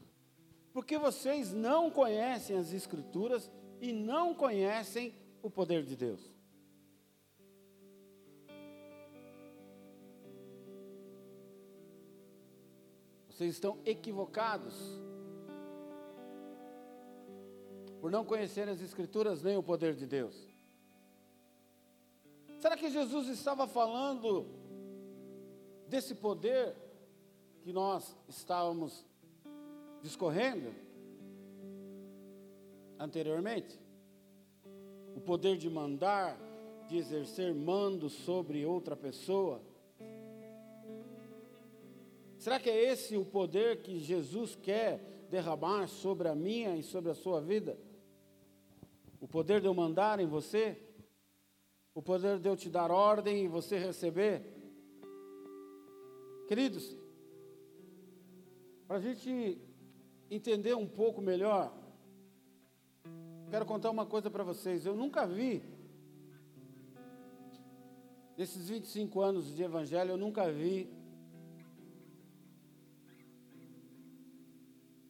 porque 0.73 0.97
vocês 0.97 1.51
não 1.51 1.89
conhecem 1.89 2.57
as 2.57 2.73
Escrituras 2.73 3.51
e 3.81 3.91
não 3.91 4.33
conhecem 4.33 5.13
o 5.41 5.49
poder 5.49 5.83
de 5.83 5.95
Deus. 5.95 6.21
Vocês 13.27 13.53
estão 13.53 13.79
equivocados 13.85 14.75
por 17.99 18.11
não 18.11 18.23
conhecer 18.23 18.69
as 18.69 18.81
Escrituras 18.81 19.41
nem 19.41 19.57
o 19.57 19.63
poder 19.63 19.95
de 19.95 20.05
Deus. 20.05 20.35
Será 22.59 22.77
que 22.77 22.89
Jesus 22.89 23.27
estava 23.27 23.67
falando 23.67 24.45
desse 25.87 26.13
poder 26.13 26.75
que 27.61 27.73
nós 27.73 28.15
estávamos 28.27 29.05
discorrendo 30.01 30.73
anteriormente? 32.99 33.79
O 35.15 35.21
poder 35.21 35.57
de 35.57 35.69
mandar, 35.69 36.37
de 36.87 36.97
exercer 36.97 37.53
mando 37.53 38.09
sobre 38.09 38.65
outra 38.65 38.95
pessoa? 38.95 39.61
Será 42.37 42.59
que 42.59 42.69
é 42.69 42.91
esse 42.91 43.15
o 43.15 43.25
poder 43.25 43.81
que 43.83 43.99
Jesus 43.99 44.55
quer 44.55 44.99
derramar 45.29 45.87
sobre 45.87 46.27
a 46.27 46.35
minha 46.35 46.75
e 46.75 46.83
sobre 46.83 47.11
a 47.11 47.15
sua 47.15 47.39
vida? 47.39 47.77
O 49.19 49.27
poder 49.27 49.61
de 49.61 49.67
eu 49.67 49.73
mandar 49.73 50.19
em 50.19 50.25
você? 50.25 50.75
O 51.93 52.01
poder 52.01 52.39
de 52.39 52.49
eu 52.49 52.57
te 52.57 52.69
dar 52.69 52.89
ordem 52.89 53.45
e 53.45 53.47
você 53.47 53.77
receber? 53.77 54.41
Queridos, 56.47 56.97
para 58.87 58.97
a 58.97 58.99
gente 58.99 59.61
entender 60.31 60.73
um 60.73 60.87
pouco 60.87 61.21
melhor, 61.21 61.73
quero 63.49 63.65
contar 63.65 63.91
uma 63.91 64.05
coisa 64.05 64.31
para 64.31 64.43
vocês. 64.43 64.85
Eu 64.85 64.95
nunca 64.95 65.27
vi, 65.27 65.61
nesses 68.37 68.69
25 68.69 69.21
anos 69.21 69.53
de 69.53 69.61
evangelho, 69.61 70.11
eu 70.11 70.17
nunca 70.17 70.49
vi 70.49 70.89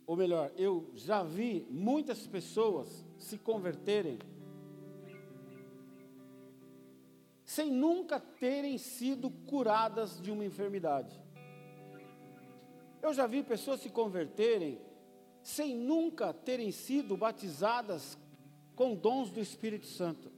ou 0.07 0.17
melhor, 0.17 0.51
eu 0.57 0.89
já 0.93 1.23
vi 1.23 1.65
muitas 1.69 2.27
pessoas 2.27 3.05
se 3.17 3.37
converterem 3.37 4.19
sem 7.45 7.69
nunca 7.69 8.19
terem 8.19 8.77
sido 8.77 9.29
curadas 9.29 10.19
de 10.19 10.31
uma 10.31 10.43
enfermidade. 10.43 11.21
Eu 13.01 13.13
já 13.13 13.27
vi 13.27 13.43
pessoas 13.43 13.81
se 13.81 13.89
converterem 13.89 14.79
sem 15.43 15.75
nunca 15.75 16.33
terem 16.33 16.71
sido 16.71 17.17
batizadas 17.17 18.17
com 18.75 18.95
dons 18.95 19.29
do 19.29 19.39
Espírito 19.39 19.85
Santo. 19.85 20.31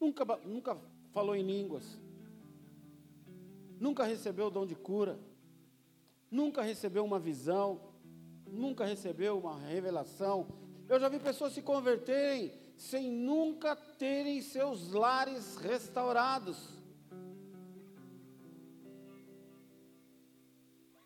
Nunca, 0.00 0.24
nunca 0.44 0.78
falou 1.12 1.34
em 1.34 1.42
línguas. 1.42 1.98
Nunca 3.80 4.04
recebeu 4.04 4.46
o 4.46 4.50
dom 4.50 4.66
de 4.66 4.74
cura 4.74 5.18
nunca 6.34 6.62
recebeu 6.62 7.04
uma 7.04 7.20
visão, 7.20 7.80
nunca 8.44 8.84
recebeu 8.84 9.38
uma 9.38 9.56
revelação. 9.56 10.48
Eu 10.88 10.98
já 10.98 11.08
vi 11.08 11.20
pessoas 11.20 11.52
se 11.52 11.62
converterem 11.62 12.52
sem 12.76 13.08
nunca 13.08 13.76
terem 13.76 14.42
seus 14.42 14.90
lares 14.90 15.56
restaurados. 15.56 16.73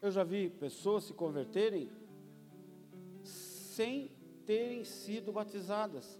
Eu 0.08 0.12
já 0.12 0.24
vi 0.24 0.48
pessoas 0.48 1.04
se 1.04 1.12
converterem 1.12 1.90
sem 3.22 4.10
terem 4.46 4.82
sido 4.82 5.30
batizadas. 5.30 6.18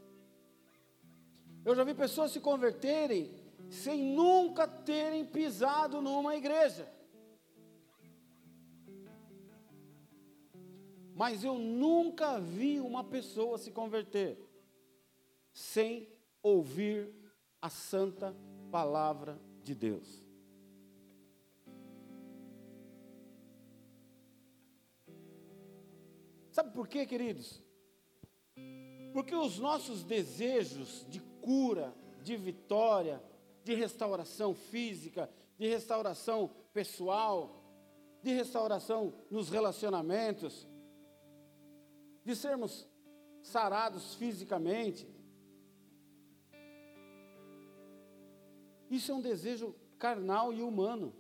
Eu 1.65 1.75
já 1.75 1.85
vi 1.85 1.95
pessoas 1.95 2.33
se 2.33 2.39
converterem 2.39 3.33
sem 3.71 4.15
nunca 4.15 4.69
terem 4.69 5.25
pisado 5.25 6.03
numa 6.03 6.37
igreja. 6.37 6.87
Mas 11.15 11.43
eu 11.43 11.59
nunca 11.59 12.39
vi 12.39 12.81
uma 12.81 13.03
pessoa 13.03 13.57
se 13.57 13.71
converter 13.71 14.39
sem 15.51 16.07
ouvir 16.43 17.11
a 17.63 17.71
santa 17.71 18.37
palavra 18.71 19.41
de 19.63 19.75
Deus. 19.75 20.28
Sabe 26.59 26.73
por 26.73 26.89
quê, 26.89 27.07
queridos? 27.07 27.63
Porque 29.13 29.33
os 29.33 29.61
nossos 29.61 30.03
desejos 30.03 31.07
de 31.09 31.21
cura, 31.41 31.95
de 32.25 32.37
vitória, 32.37 33.23
de 33.63 33.77
restauração 33.77 34.53
física, 34.57 35.31
de 35.57 35.69
restauração 35.69 36.51
pessoal, 36.73 37.63
de 38.25 38.33
restauração 38.33 39.15
nos 39.31 39.51
relacionamentos, 39.51 40.67
de 42.25 42.35
sermos 42.35 42.89
sarados 43.41 44.17
fisicamente. 44.17 45.09
Isso 48.91 49.13
é 49.13 49.15
um 49.15 49.21
desejo 49.21 49.77
carnal 49.97 50.53
e 50.53 50.61
humano. 50.61 51.15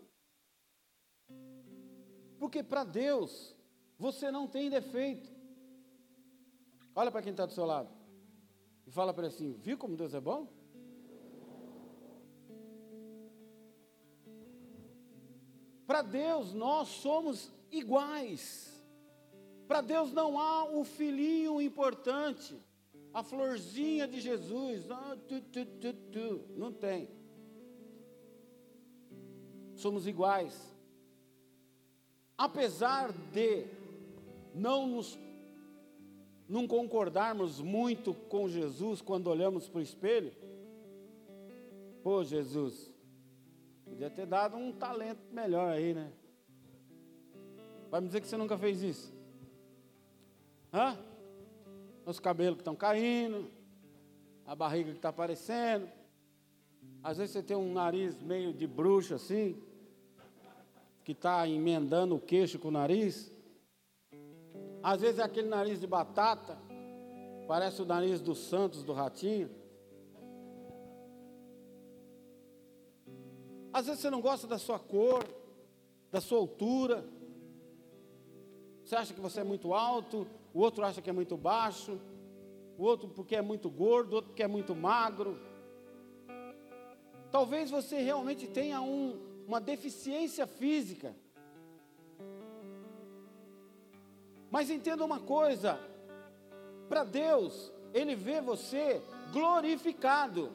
Porque 2.40 2.60
para 2.60 2.82
Deus, 2.82 3.56
você 3.98 4.30
não 4.30 4.46
tem 4.46 4.70
defeito. 4.70 5.28
Olha 6.94 7.10
para 7.10 7.22
quem 7.22 7.32
está 7.32 7.46
do 7.46 7.52
seu 7.52 7.64
lado 7.64 7.90
e 8.86 8.90
fala 8.90 9.12
para 9.12 9.26
ele 9.26 9.34
assim: 9.34 9.52
viu 9.54 9.76
como 9.76 9.96
Deus 9.96 10.14
é 10.14 10.20
bom? 10.20 10.48
Para 15.86 16.02
Deus, 16.02 16.52
nós 16.52 16.88
somos 16.88 17.50
iguais. 17.72 18.68
Para 19.66 19.80
Deus 19.80 20.12
não 20.12 20.38
há 20.38 20.64
o 20.64 20.84
filhinho 20.84 21.60
importante, 21.60 22.54
a 23.12 23.22
florzinha 23.22 24.06
de 24.06 24.20
Jesus. 24.20 24.90
Ah, 24.90 25.16
tu, 25.26 25.40
tu, 25.40 25.64
tu, 25.64 25.92
tu. 25.94 26.44
Não 26.56 26.72
tem. 26.72 27.08
Somos 29.74 30.06
iguais. 30.06 30.74
Apesar 32.36 33.12
de 33.32 33.77
não 34.58 34.86
nos 34.86 35.18
não 36.48 36.66
concordarmos 36.66 37.60
muito 37.60 38.14
com 38.14 38.48
Jesus 38.48 39.02
quando 39.02 39.28
olhamos 39.28 39.68
para 39.68 39.80
o 39.80 39.82
espelho? 39.82 40.32
Pô, 42.02 42.24
Jesus, 42.24 42.90
podia 43.84 44.08
ter 44.08 44.24
dado 44.24 44.56
um 44.56 44.72
talento 44.72 45.20
melhor 45.30 45.70
aí, 45.70 45.92
né? 45.92 46.10
Vai 47.90 48.00
me 48.00 48.06
dizer 48.06 48.20
que 48.20 48.28
você 48.28 48.36
nunca 48.36 48.56
fez 48.56 48.82
isso? 48.82 49.12
Hã? 50.72 50.96
Os 52.06 52.18
cabelos 52.18 52.56
que 52.56 52.62
estão 52.62 52.74
caindo, 52.74 53.50
a 54.46 54.54
barriga 54.54 54.90
que 54.90 54.96
está 54.96 55.10
aparecendo. 55.10 55.86
Às 57.02 57.18
vezes 57.18 57.32
você 57.32 57.42
tem 57.42 57.56
um 57.56 57.72
nariz 57.72 58.20
meio 58.22 58.52
de 58.52 58.66
bruxa 58.66 59.16
assim, 59.16 59.62
que 61.04 61.12
está 61.12 61.46
emendando 61.46 62.16
o 62.16 62.20
queixo 62.20 62.58
com 62.58 62.68
o 62.68 62.70
nariz. 62.70 63.30
Às 64.82 65.00
vezes 65.00 65.18
é 65.18 65.22
aquele 65.22 65.48
nariz 65.48 65.80
de 65.80 65.86
batata, 65.86 66.58
parece 67.46 67.82
o 67.82 67.84
nariz 67.84 68.20
dos 68.20 68.38
Santos, 68.38 68.84
do 68.84 68.92
Ratinho. 68.92 69.50
Às 73.72 73.86
vezes 73.86 74.00
você 74.00 74.10
não 74.10 74.20
gosta 74.20 74.46
da 74.46 74.58
sua 74.58 74.78
cor, 74.78 75.24
da 76.10 76.20
sua 76.20 76.38
altura. 76.38 77.04
Você 78.84 78.96
acha 78.96 79.12
que 79.12 79.20
você 79.20 79.40
é 79.40 79.44
muito 79.44 79.74
alto, 79.74 80.26
o 80.54 80.60
outro 80.60 80.84
acha 80.84 81.02
que 81.02 81.10
é 81.10 81.12
muito 81.12 81.36
baixo, 81.36 82.00
o 82.78 82.84
outro 82.84 83.08
porque 83.08 83.36
é 83.36 83.42
muito 83.42 83.68
gordo, 83.68 84.12
o 84.12 84.14
outro 84.16 84.30
porque 84.30 84.42
é 84.42 84.48
muito 84.48 84.74
magro. 84.74 85.38
Talvez 87.30 87.70
você 87.70 88.00
realmente 88.00 88.46
tenha 88.46 88.80
um, 88.80 89.44
uma 89.46 89.60
deficiência 89.60 90.46
física. 90.46 91.14
Mas 94.50 94.70
entenda 94.70 95.04
uma 95.04 95.20
coisa: 95.20 95.78
para 96.88 97.04
Deus, 97.04 97.72
Ele 97.92 98.14
vê 98.14 98.40
você 98.40 99.02
glorificado, 99.32 100.52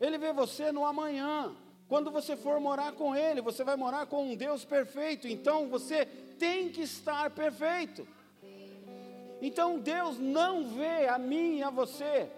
Ele 0.00 0.18
vê 0.18 0.32
você 0.32 0.70
no 0.72 0.84
amanhã. 0.84 1.54
Quando 1.88 2.10
você 2.10 2.36
for 2.36 2.60
morar 2.60 2.92
com 2.92 3.16
Ele, 3.16 3.40
você 3.40 3.64
vai 3.64 3.76
morar 3.76 4.06
com 4.06 4.22
um 4.24 4.36
Deus 4.36 4.62
perfeito, 4.64 5.26
então 5.26 5.68
você 5.68 6.04
tem 6.38 6.68
que 6.68 6.82
estar 6.82 7.30
perfeito. 7.30 8.06
Então 9.40 9.78
Deus 9.78 10.18
não 10.18 10.68
vê 10.68 11.06
a 11.06 11.18
mim 11.18 11.58
e 11.58 11.62
a 11.62 11.70
você, 11.70 12.30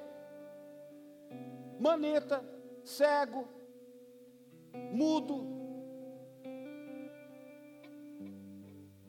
maneta, 1.80 2.44
cego, 2.84 3.48
mudo, 4.92 5.59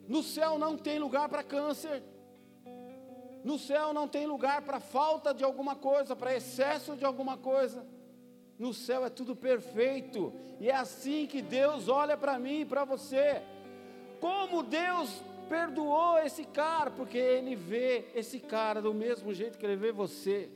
No 0.08 0.22
céu 0.22 0.58
não 0.58 0.76
tem 0.76 0.98
lugar 0.98 1.28
para 1.28 1.42
câncer. 1.42 2.02
No 3.44 3.58
céu 3.58 3.92
não 3.92 4.06
tem 4.06 4.26
lugar 4.26 4.62
para 4.62 4.78
falta 4.78 5.34
de 5.34 5.42
alguma 5.42 5.74
coisa, 5.74 6.14
para 6.14 6.34
excesso 6.34 6.96
de 6.96 7.04
alguma 7.04 7.36
coisa. 7.36 7.84
No 8.58 8.72
céu 8.72 9.04
é 9.04 9.10
tudo 9.10 9.34
perfeito. 9.34 10.32
E 10.60 10.68
é 10.68 10.74
assim 10.74 11.26
que 11.26 11.42
Deus 11.42 11.88
olha 11.88 12.16
para 12.16 12.38
mim 12.38 12.60
e 12.60 12.64
para 12.64 12.84
você. 12.84 13.42
Como 14.20 14.62
Deus 14.62 15.22
perdoou 15.48 16.18
esse 16.18 16.44
cara, 16.44 16.90
porque 16.90 17.18
Ele 17.18 17.56
vê 17.56 18.06
esse 18.14 18.38
cara 18.38 18.80
do 18.80 18.94
mesmo 18.94 19.34
jeito 19.34 19.58
que 19.58 19.66
Ele 19.66 19.76
vê 19.76 19.90
você. 19.90 20.48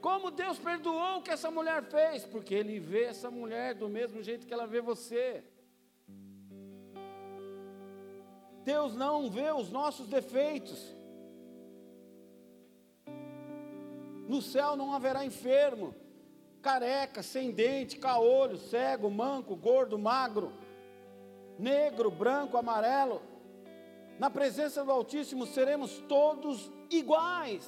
Como 0.00 0.30
Deus 0.30 0.58
perdoou 0.58 1.18
o 1.18 1.22
que 1.22 1.30
essa 1.30 1.50
mulher 1.50 1.82
fez, 1.82 2.24
porque 2.24 2.54
Ele 2.54 2.80
vê 2.80 3.04
essa 3.04 3.30
mulher 3.30 3.74
do 3.74 3.88
mesmo 3.88 4.22
jeito 4.22 4.46
que 4.46 4.54
ela 4.54 4.66
vê 4.66 4.80
você. 4.80 5.44
Deus 8.64 8.94
não 8.94 9.30
vê 9.30 9.50
os 9.52 9.70
nossos 9.70 10.06
defeitos. 10.06 10.94
No 14.28 14.40
céu 14.40 14.76
não 14.76 14.92
haverá 14.92 15.24
enfermo, 15.24 15.94
careca, 16.62 17.22
sem 17.22 17.50
dente, 17.50 17.98
caolho, 17.98 18.56
cego, 18.58 19.10
manco, 19.10 19.56
gordo, 19.56 19.98
magro, 19.98 20.52
negro, 21.58 22.10
branco, 22.10 22.56
amarelo. 22.56 23.22
Na 24.18 24.30
presença 24.30 24.84
do 24.84 24.92
Altíssimo 24.92 25.46
seremos 25.46 25.98
todos 26.08 26.70
iguais 26.90 27.66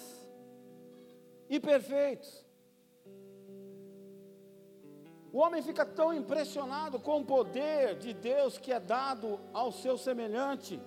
e 1.48 1.58
perfeitos. 1.58 2.41
O 5.32 5.38
homem 5.38 5.62
fica 5.62 5.86
tão 5.86 6.12
impressionado 6.12 7.00
com 7.00 7.20
o 7.20 7.24
poder 7.24 7.96
de 7.96 8.12
Deus 8.12 8.58
que 8.58 8.70
é 8.70 8.78
dado 8.78 9.40
ao 9.54 9.72
seu 9.72 9.96
semelhante, 9.96 10.78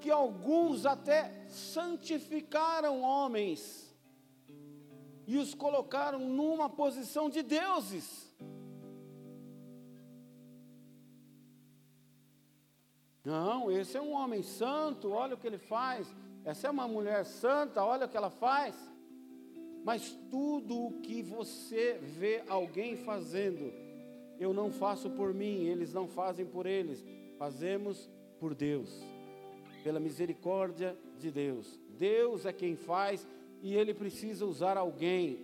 que 0.00 0.08
alguns 0.08 0.86
até 0.86 1.46
santificaram 1.48 3.02
homens 3.02 3.92
e 5.26 5.36
os 5.36 5.52
colocaram 5.52 6.20
numa 6.20 6.70
posição 6.70 7.28
de 7.28 7.42
deuses. 7.42 8.32
Não, 13.24 13.70
esse 13.70 13.96
é 13.96 14.00
um 14.00 14.12
homem 14.12 14.42
santo, 14.42 15.10
olha 15.10 15.34
o 15.34 15.38
que 15.38 15.46
ele 15.46 15.58
faz. 15.58 16.06
Essa 16.44 16.68
é 16.68 16.70
uma 16.70 16.88
mulher 16.88 17.26
santa, 17.26 17.84
olha 17.84 18.06
o 18.06 18.08
que 18.08 18.16
ela 18.16 18.30
faz. 18.30 18.74
Mas 19.88 20.14
tudo 20.30 20.78
o 20.84 21.00
que 21.00 21.22
você 21.22 21.98
vê 21.98 22.42
alguém 22.46 22.94
fazendo, 22.94 23.72
eu 24.38 24.52
não 24.52 24.70
faço 24.70 25.08
por 25.08 25.32
mim, 25.32 25.64
eles 25.64 25.94
não 25.94 26.06
fazem 26.06 26.44
por 26.44 26.66
eles, 26.66 27.02
fazemos 27.38 28.10
por 28.38 28.54
Deus, 28.54 29.02
pela 29.82 29.98
misericórdia 29.98 30.94
de 31.18 31.30
Deus. 31.30 31.80
Deus 31.98 32.44
é 32.44 32.52
quem 32.52 32.76
faz 32.76 33.26
e 33.62 33.74
ele 33.74 33.94
precisa 33.94 34.44
usar 34.44 34.76
alguém, 34.76 35.38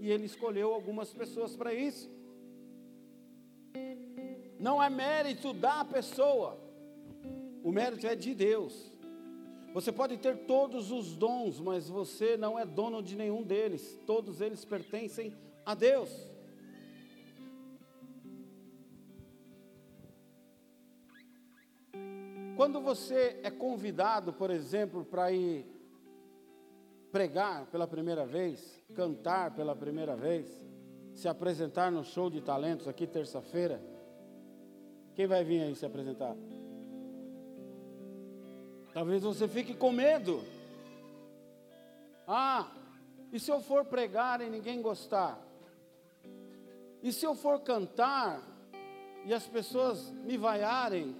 e 0.00 0.10
ele 0.10 0.24
escolheu 0.24 0.74
algumas 0.74 1.12
pessoas 1.12 1.54
para 1.54 1.72
isso. 1.72 2.10
Não 4.58 4.82
é 4.82 4.90
mérito 4.90 5.52
da 5.52 5.84
pessoa, 5.84 6.58
o 7.62 7.70
mérito 7.70 8.08
é 8.08 8.16
de 8.16 8.34
Deus. 8.34 8.92
Você 9.74 9.90
pode 9.90 10.16
ter 10.18 10.46
todos 10.46 10.92
os 10.92 11.16
dons, 11.16 11.58
mas 11.58 11.88
você 11.88 12.36
não 12.36 12.56
é 12.56 12.64
dono 12.64 13.02
de 13.02 13.16
nenhum 13.16 13.42
deles. 13.42 13.98
Todos 14.06 14.40
eles 14.40 14.64
pertencem 14.64 15.34
a 15.66 15.74
Deus. 15.74 16.10
Quando 22.56 22.80
você 22.80 23.40
é 23.42 23.50
convidado, 23.50 24.32
por 24.32 24.48
exemplo, 24.48 25.04
para 25.04 25.32
ir 25.32 25.66
pregar 27.10 27.66
pela 27.66 27.88
primeira 27.88 28.24
vez, 28.24 28.80
cantar 28.94 29.56
pela 29.56 29.74
primeira 29.74 30.14
vez, 30.14 30.46
se 31.12 31.26
apresentar 31.26 31.90
no 31.90 32.04
show 32.04 32.30
de 32.30 32.40
talentos 32.40 32.86
aqui 32.86 33.08
terça-feira, 33.08 33.82
quem 35.16 35.26
vai 35.26 35.42
vir 35.42 35.62
aí 35.62 35.74
se 35.74 35.84
apresentar? 35.84 36.36
Talvez 38.94 39.24
você 39.24 39.48
fique 39.48 39.74
com 39.74 39.90
medo. 39.90 40.44
Ah, 42.28 42.70
e 43.32 43.40
se 43.40 43.50
eu 43.50 43.60
for 43.60 43.84
pregar 43.84 44.40
e 44.40 44.48
ninguém 44.48 44.80
gostar? 44.80 45.36
E 47.02 47.12
se 47.12 47.26
eu 47.26 47.34
for 47.34 47.60
cantar 47.60 48.40
e 49.26 49.34
as 49.34 49.48
pessoas 49.48 50.10
me 50.10 50.36
vaiarem? 50.36 51.16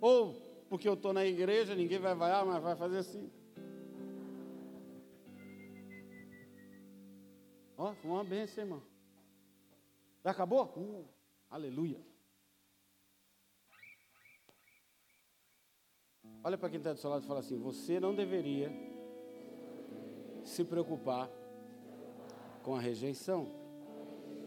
Ou 0.00 0.34
porque 0.68 0.88
eu 0.88 0.94
estou 0.94 1.12
na 1.12 1.26
igreja, 1.26 1.74
ninguém 1.74 1.98
vai 1.98 2.14
vaiar, 2.14 2.46
mas 2.46 2.62
vai 2.62 2.76
fazer 2.76 2.98
assim. 2.98 3.28
Ó, 7.76 7.90
oh, 7.90 7.94
foi 7.96 8.10
uma 8.12 8.24
benção, 8.24 8.62
irmão. 8.62 8.82
Já 10.24 10.30
acabou? 10.30 10.72
Uh, 10.76 11.08
aleluia. 11.50 12.00
Olha 16.46 16.56
para 16.56 16.68
quem 16.70 16.78
está 16.78 16.92
do 16.92 16.98
seu 17.00 17.10
lado 17.10 17.24
e 17.24 17.26
fala 17.26 17.40
assim: 17.40 17.58
você 17.58 17.98
não 17.98 18.14
deveria 18.14 18.70
se 20.44 20.62
preocupar 20.62 21.28
com 22.62 22.76
a 22.76 22.80
rejeição, 22.80 23.48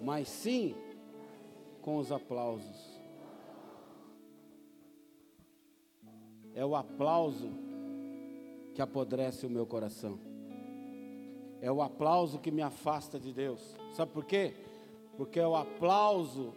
mas 0.02 0.30
sim 0.30 0.74
com 1.82 1.98
os 1.98 2.10
aplausos. 2.10 3.02
É 6.56 6.66
o 6.66 6.74
aplauso 6.74 7.50
que 8.74 8.82
apodrece 8.82 9.46
o 9.46 9.50
meu 9.50 9.66
coração. 9.66 10.18
É 11.62 11.70
o 11.70 11.82
aplauso 11.82 12.40
que 12.40 12.50
me 12.50 12.62
afasta 12.62 13.20
de 13.20 13.34
Deus. 13.34 13.76
Sabe 13.92 14.14
por 14.14 14.24
quê? 14.24 14.54
Porque 15.18 15.38
é 15.38 15.46
o 15.46 15.54
aplauso 15.54 16.54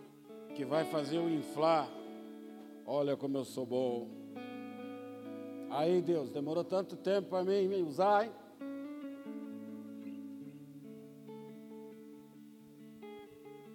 que 0.54 0.64
vai 0.64 0.84
fazer 0.84 1.16
eu 1.16 1.28
inflar. 1.28 1.90
Olha 2.86 3.16
como 3.16 3.38
eu 3.38 3.44
sou 3.44 3.66
bom. 3.66 4.21
Aí, 5.74 6.02
Deus, 6.02 6.28
demorou 6.28 6.62
tanto 6.62 6.98
tempo 6.98 7.30
para 7.30 7.44
mim 7.44 7.66
me 7.66 7.80
usar, 7.80 8.26
hein? 8.26 8.32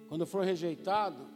Quando 0.08 0.20
eu 0.20 0.26
for 0.26 0.44
rejeitado, 0.44 1.26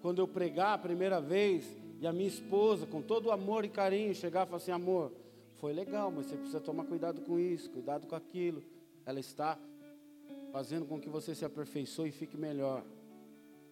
quando 0.00 0.20
eu 0.20 0.26
pregar 0.26 0.72
a 0.72 0.78
primeira 0.78 1.20
vez 1.20 1.76
e 2.00 2.06
a 2.06 2.12
minha 2.14 2.28
esposa, 2.28 2.86
com 2.86 3.02
todo 3.02 3.26
o 3.26 3.30
amor 3.30 3.62
e 3.66 3.68
carinho, 3.68 4.14
chegar 4.14 4.44
e 4.44 4.46
falar 4.46 4.56
assim: 4.56 4.70
amor, 4.70 5.12
foi 5.56 5.74
legal, 5.74 6.10
mas 6.10 6.26
você 6.26 6.36
precisa 6.36 6.60
tomar 6.60 6.84
cuidado 6.86 7.20
com 7.20 7.38
isso, 7.38 7.70
cuidado 7.70 8.06
com 8.06 8.16
aquilo. 8.16 8.64
Ela 9.04 9.20
está 9.20 9.58
fazendo 10.50 10.86
com 10.86 10.98
que 10.98 11.10
você 11.10 11.34
se 11.34 11.44
aperfeiçoe 11.44 12.08
e 12.08 12.12
fique 12.12 12.38
melhor. 12.38 12.82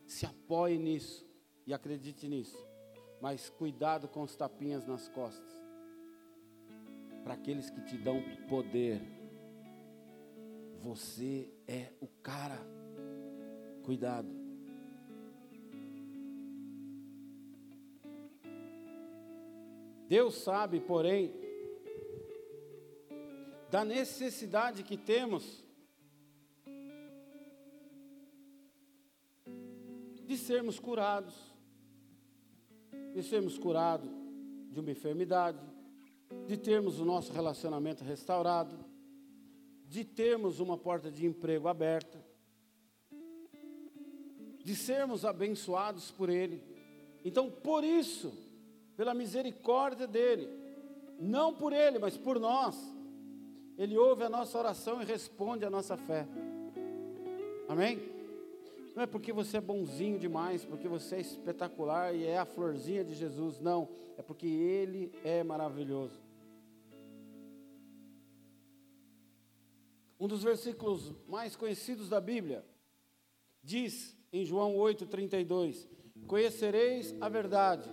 Se 0.07 0.27
apoie 0.27 0.77
nisso 0.77 1.27
e 1.67 1.73
acredite 1.73 2.29
nisso. 2.29 2.63
Mas 3.19 3.49
cuidado 3.49 4.07
com 4.09 4.23
os 4.23 4.37
tapinhas 4.37 4.87
nas 4.87 5.09
costas. 5.09 5.66
Para 7.27 7.35
aqueles 7.35 7.69
que 7.69 7.81
te 7.81 7.99
dão 7.99 8.23
poder. 8.49 9.03
Você 10.81 11.53
é 11.67 11.93
o 12.01 12.07
cara. 12.23 12.57
Cuidado. 13.83 14.29
Deus 20.09 20.37
sabe, 20.37 20.79
porém, 20.79 21.35
da 23.73 23.85
necessidade 23.85 24.85
que 24.85 24.97
temos 24.97 25.65
de 30.25 30.39
sermos 30.39 30.79
curados, 30.79 31.35
de 33.13 33.21
sermos 33.25 33.59
curados 33.59 34.09
de 34.71 34.79
uma 34.79 34.93
enfermidade, 34.93 35.59
de 36.47 36.57
termos 36.57 37.01
o 37.01 37.05
nosso 37.05 37.33
relacionamento 37.33 38.05
restaurado, 38.05 38.77
de 39.89 40.05
termos 40.05 40.61
uma 40.61 40.79
porta 40.79 41.11
de 41.11 41.27
emprego 41.27 41.69
aberta, 41.69 42.25
de 44.65 44.75
sermos 44.75 45.25
abençoados 45.25 46.11
por 46.11 46.29
Ele. 46.29 46.63
Então, 47.25 47.51
por 47.51 47.85
isso, 47.85 48.33
pela 48.97 49.15
misericórdia 49.15 50.07
dEle, 50.07 50.49
não 51.19 51.55
por 51.55 51.73
Ele, 51.73 51.99
mas 51.99 52.17
por 52.17 52.39
nós, 52.39 52.77
Ele 53.77 53.97
ouve 53.97 54.25
a 54.25 54.29
nossa 54.29 54.59
oração 54.59 55.03
e 55.03 55.05
responde 55.05 55.65
a 55.65 55.71
nossa 55.71 55.97
fé. 55.97 56.27
Amém? 57.69 58.01
Não 58.95 59.03
é 59.03 59.07
porque 59.07 59.33
você 59.33 59.59
é 59.59 59.61
bonzinho 59.61 60.19
demais, 60.19 60.65
porque 60.65 60.89
você 60.89 61.17
é 61.17 61.21
espetacular 61.21 62.15
e 62.15 62.25
é 62.25 62.39
a 62.39 62.47
florzinha 62.47 63.05
de 63.05 63.15
Jesus, 63.15 63.61
não. 63.61 63.89
É 64.17 64.23
porque 64.23 64.47
Ele 64.47 65.13
é 65.23 65.43
maravilhoso. 65.45 66.26
Um 70.19 70.27
dos 70.27 70.43
versículos 70.43 71.13
mais 71.29 71.55
conhecidos 71.55 72.09
da 72.09 72.21
Bíblia 72.21 72.65
diz 73.63 74.17
em 74.33 74.45
João 74.45 74.77
8,32: 74.77 75.87
Conhecereis 76.27 77.15
a 77.21 77.29
verdade, 77.29 77.91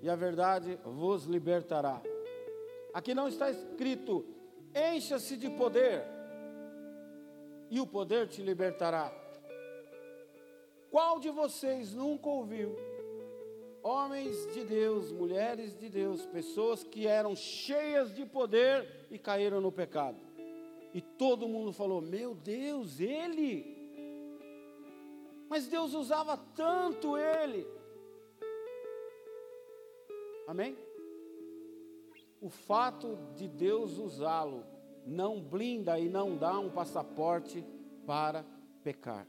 e 0.00 0.08
a 0.08 0.16
verdade 0.16 0.78
vos 0.84 1.24
libertará. 1.24 2.00
Aqui 2.94 3.14
não 3.14 3.28
está 3.28 3.50
escrito, 3.50 4.24
encha-se 4.74 5.36
de 5.36 5.50
poder, 5.50 6.02
e 7.70 7.78
o 7.78 7.86
poder 7.86 8.26
te 8.26 8.42
libertará. 8.42 9.12
Qual 10.90 11.20
de 11.20 11.30
vocês 11.30 11.92
nunca 11.92 12.26
ouviu 12.26 12.74
homens 13.82 14.50
de 14.54 14.64
Deus, 14.64 15.12
mulheres 15.12 15.78
de 15.78 15.90
Deus, 15.90 16.24
pessoas 16.24 16.82
que 16.82 17.06
eram 17.06 17.36
cheias 17.36 18.14
de 18.14 18.24
poder 18.24 19.06
e 19.10 19.18
caíram 19.18 19.60
no 19.60 19.70
pecado? 19.70 20.25
E 20.96 21.00
todo 21.00 21.46
mundo 21.46 21.72
falou: 21.72 22.00
Meu 22.00 22.34
Deus, 22.34 22.98
ele 23.00 23.76
mas 25.48 25.66
Deus 25.66 25.94
usava 25.94 26.36
tanto 26.36 27.16
ele. 27.16 27.66
Amém? 30.46 30.76
O 32.40 32.48
fato 32.48 33.18
de 33.34 33.48
Deus 33.48 33.98
usá-lo 33.98 34.64
não 35.06 35.40
blinda 35.40 35.98
e 35.98 36.08
não 36.08 36.36
dá 36.36 36.58
um 36.58 36.70
passaporte 36.70 37.64
para 38.04 38.44
pecar. 38.82 39.26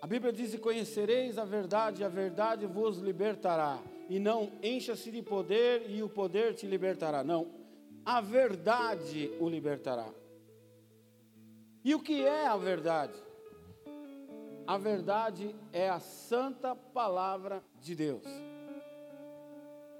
A 0.00 0.06
Bíblia 0.06 0.32
diz: 0.32 0.58
conhecereis 0.58 1.36
a 1.36 1.44
verdade, 1.44 2.00
e 2.00 2.04
a 2.04 2.08
verdade 2.08 2.66
vos 2.66 2.98
libertará. 2.98 3.78
E 4.10 4.18
não 4.18 4.50
encha-se 4.60 5.08
de 5.12 5.22
poder, 5.22 5.88
e 5.88 6.02
o 6.02 6.08
poder 6.08 6.52
te 6.52 6.66
libertará. 6.66 7.22
Não, 7.22 7.46
a 8.04 8.20
verdade 8.20 9.30
o 9.38 9.48
libertará. 9.48 10.12
E 11.84 11.94
o 11.94 12.02
que 12.02 12.20
é 12.24 12.44
a 12.44 12.56
verdade? 12.56 13.14
A 14.66 14.76
verdade 14.76 15.54
é 15.72 15.88
a 15.88 16.00
santa 16.00 16.74
palavra 16.74 17.62
de 17.80 17.94
Deus. 17.94 18.24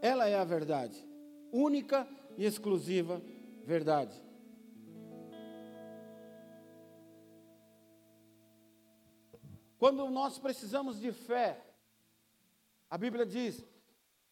Ela 0.03 0.29
é 0.29 0.35
a 0.35 0.43
verdade, 0.45 1.09
única 1.53 2.05
e 2.37 2.45
exclusiva 2.45 3.23
verdade. 3.65 4.21
Quando 9.79 10.11
nós 10.11 10.37
precisamos 10.37 10.99
de 10.99 11.13
fé, 11.13 11.65
a 12.91 12.99
Bíblia 12.99 13.25
diz: 13.25 13.65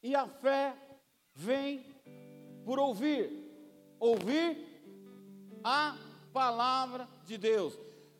e 0.02 0.14
a 0.14 0.26
fé 0.26 0.74
vem 1.34 1.84
por 2.64 2.78
ouvir, 2.78 3.30
ouvir 3.98 5.60
a 5.64 5.96
palavra 6.32 7.08
de 7.24 7.36
Deus. 7.38 7.78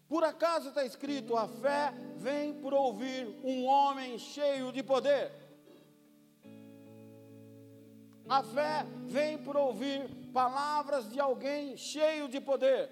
Por 0.09 0.25
acaso 0.25 0.71
está 0.71 0.85
escrito: 0.85 1.37
a 1.37 1.47
fé 1.47 1.93
vem 2.17 2.55
por 2.61 2.73
ouvir 2.73 3.27
um 3.45 3.67
homem 3.67 4.19
cheio 4.19 4.73
de 4.73 4.83
poder. 4.83 5.31
A 8.29 8.43
fé 8.43 8.85
vem 9.07 9.38
por 9.38 9.57
ouvir 9.57 10.09
palavras 10.33 11.11
de 11.11 11.19
alguém 11.19 11.77
cheio 11.77 12.29
de 12.29 12.41
poder. 12.41 12.91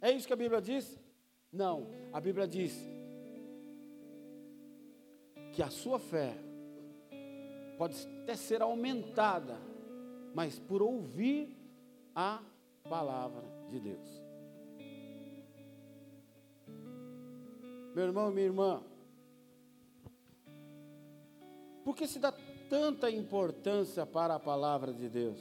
É 0.00 0.10
isso 0.10 0.26
que 0.26 0.32
a 0.32 0.36
Bíblia 0.36 0.60
diz? 0.60 0.98
Não, 1.52 1.90
a 2.12 2.20
Bíblia 2.20 2.48
diz 2.48 2.74
que 5.52 5.62
a 5.62 5.68
sua 5.68 5.98
fé 5.98 6.34
pode 7.82 8.06
até 8.22 8.36
ser 8.36 8.62
aumentada, 8.62 9.58
mas 10.32 10.56
por 10.56 10.80
ouvir 10.80 11.58
a 12.14 12.40
palavra 12.88 13.42
de 13.70 13.80
Deus. 13.80 14.08
Meu 17.92 18.04
irmão 18.04 18.30
minha 18.30 18.46
irmã, 18.46 18.84
por 21.84 21.96
que 21.96 22.06
se 22.06 22.20
dá 22.20 22.32
tanta 22.70 23.10
importância 23.10 24.06
para 24.06 24.36
a 24.36 24.40
palavra 24.40 24.94
de 24.94 25.08
Deus? 25.08 25.40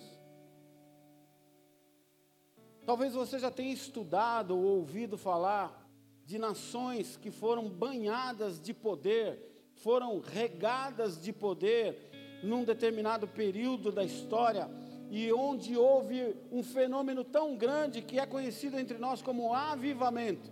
Talvez 2.88 3.13
você 3.13 3.38
já 3.38 3.51
tenha 3.51 3.71
estudado 3.71 4.58
ou 4.58 4.63
ouvido 4.63 5.15
falar 5.15 5.88
de 6.25 6.39
nações 6.39 7.15
que 7.17 7.30
foram 7.30 7.69
banhadas 7.69 8.60
de 8.60 8.73
poder, 8.73 9.69
foram 9.75 10.19
regadas 10.19 11.21
de 11.21 11.32
poder 11.32 12.10
num 12.43 12.63
determinado 12.63 13.27
período 13.27 13.91
da 13.91 14.04
história 14.04 14.69
e 15.10 15.32
onde 15.34 15.75
houve 15.75 16.36
um 16.51 16.63
fenômeno 16.63 17.23
tão 17.23 17.56
grande 17.56 18.01
que 18.01 18.19
é 18.19 18.25
conhecido 18.25 18.80
entre 18.80 18.97
nós 18.97 19.21
como 19.21 19.54
avivamento. 19.54 20.49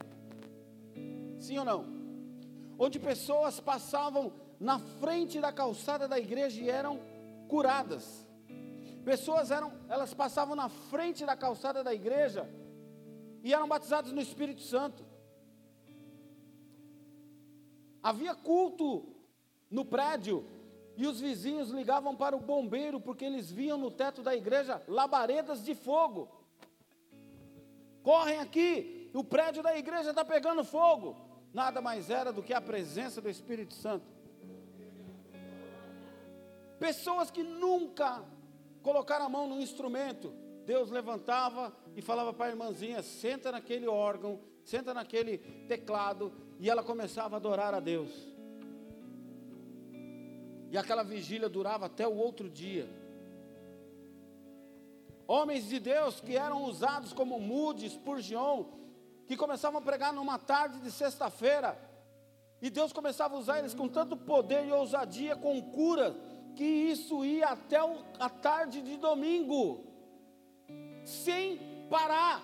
Sim 1.39 1.59
ou 1.59 1.65
não? 1.65 1.85
Onde 2.77 2.99
pessoas 2.99 3.59
passavam 3.59 4.33
na 4.59 4.77
frente 4.77 5.39
da 5.39 5.51
calçada 5.51 6.07
da 6.07 6.19
igreja 6.19 6.61
e 6.61 6.69
eram 6.69 6.99
curadas. 7.47 8.27
Pessoas 9.05 9.49
eram, 9.49 9.71
elas 9.87 10.13
passavam 10.13 10.55
na 10.55 10.67
frente 10.67 11.25
da 11.25 11.35
calçada 11.35 11.83
da 11.83 11.93
igreja 11.93 12.49
e 13.43 13.53
eram 13.53 13.67
batizadas 13.67 14.11
no 14.11 14.21
Espírito 14.21 14.61
Santo. 14.61 15.05
Havia 18.03 18.35
culto 18.35 19.15
no 19.69 19.85
prédio 19.85 20.45
e 20.99 21.07
os 21.07 21.21
vizinhos 21.21 21.69
ligavam 21.69 22.13
para 22.13 22.35
o 22.35 22.41
bombeiro 22.41 22.99
porque 22.99 23.23
eles 23.23 23.49
viam 23.49 23.77
no 23.77 23.89
teto 23.89 24.21
da 24.21 24.35
igreja 24.35 24.83
labaredas 24.85 25.63
de 25.63 25.73
fogo. 25.73 26.29
Correm 28.03 28.39
aqui, 28.39 29.09
o 29.13 29.23
prédio 29.23 29.63
da 29.63 29.77
igreja 29.77 30.09
está 30.09 30.25
pegando 30.25 30.61
fogo. 30.61 31.15
Nada 31.53 31.79
mais 31.79 32.09
era 32.09 32.33
do 32.33 32.43
que 32.43 32.53
a 32.53 32.59
presença 32.59 33.21
do 33.21 33.29
Espírito 33.29 33.73
Santo. 33.75 34.05
Pessoas 36.77 37.31
que 37.31 37.43
nunca 37.43 38.21
colocaram 38.83 39.25
a 39.25 39.29
mão 39.29 39.47
no 39.47 39.61
instrumento, 39.61 40.33
Deus 40.65 40.91
levantava 40.91 41.73
e 41.95 42.01
falava 42.01 42.33
para 42.33 42.47
a 42.47 42.49
irmãzinha: 42.49 43.01
senta 43.01 43.53
naquele 43.53 43.87
órgão, 43.87 44.41
senta 44.65 44.93
naquele 44.93 45.37
teclado, 45.65 46.33
e 46.59 46.69
ela 46.69 46.83
começava 46.83 47.37
a 47.37 47.37
adorar 47.37 47.73
a 47.73 47.79
Deus. 47.79 48.28
E 50.71 50.77
aquela 50.77 51.03
vigília 51.03 51.49
durava 51.49 51.87
até 51.87 52.07
o 52.07 52.15
outro 52.15 52.49
dia. 52.49 52.87
Homens 55.27 55.67
de 55.67 55.79
Deus 55.79 56.19
que 56.21 56.35
eram 56.35 56.63
usados 56.65 57.13
como 57.13 57.39
Moody, 57.39 57.89
Spurgeon, 57.89 58.65
que 59.27 59.37
começavam 59.37 59.79
a 59.79 59.83
pregar 59.83 60.11
numa 60.11 60.39
tarde 60.39 60.79
de 60.79 60.91
sexta-feira, 60.91 61.77
E 62.61 62.69
Deus 62.69 62.91
começava 62.91 63.35
a 63.35 63.39
usar 63.39 63.59
eles 63.59 63.73
com 63.73 63.87
tanto 63.87 64.17
poder 64.17 64.65
e 64.65 64.71
ousadia, 64.71 65.35
com 65.35 65.61
cura, 65.61 66.13
que 66.55 66.63
isso 66.63 67.23
ia 67.23 67.47
até 67.47 67.77
a 68.19 68.29
tarde 68.29 68.81
de 68.81 68.97
domingo, 68.97 69.85
sem 71.05 71.57
parar. 71.89 72.43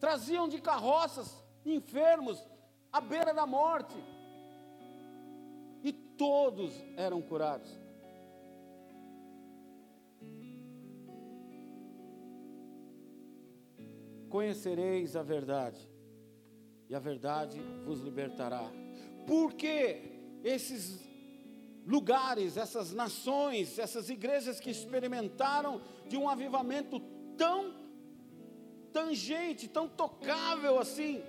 Traziam 0.00 0.48
de 0.48 0.60
carroças 0.60 1.32
enfermos 1.64 2.42
à 2.92 3.00
beira 3.00 3.32
da 3.32 3.46
morte, 3.46 3.96
todos 6.16 6.72
eram 6.96 7.20
curados. 7.22 7.70
Conhecereis 14.28 15.16
a 15.16 15.22
verdade, 15.22 15.80
e 16.88 16.94
a 16.94 16.98
verdade 16.98 17.60
vos 17.84 18.00
libertará. 18.00 18.70
Porque 19.26 20.02
esses 20.44 21.00
lugares, 21.86 22.56
essas 22.56 22.92
nações, 22.92 23.78
essas 23.78 24.10
igrejas 24.10 24.58
que 24.58 24.70
experimentaram 24.70 25.80
de 26.08 26.16
um 26.16 26.28
avivamento 26.28 27.00
tão 27.36 27.74
tangente, 28.92 29.68
tão 29.68 29.88
tocável 29.88 30.78
assim, 30.78 31.22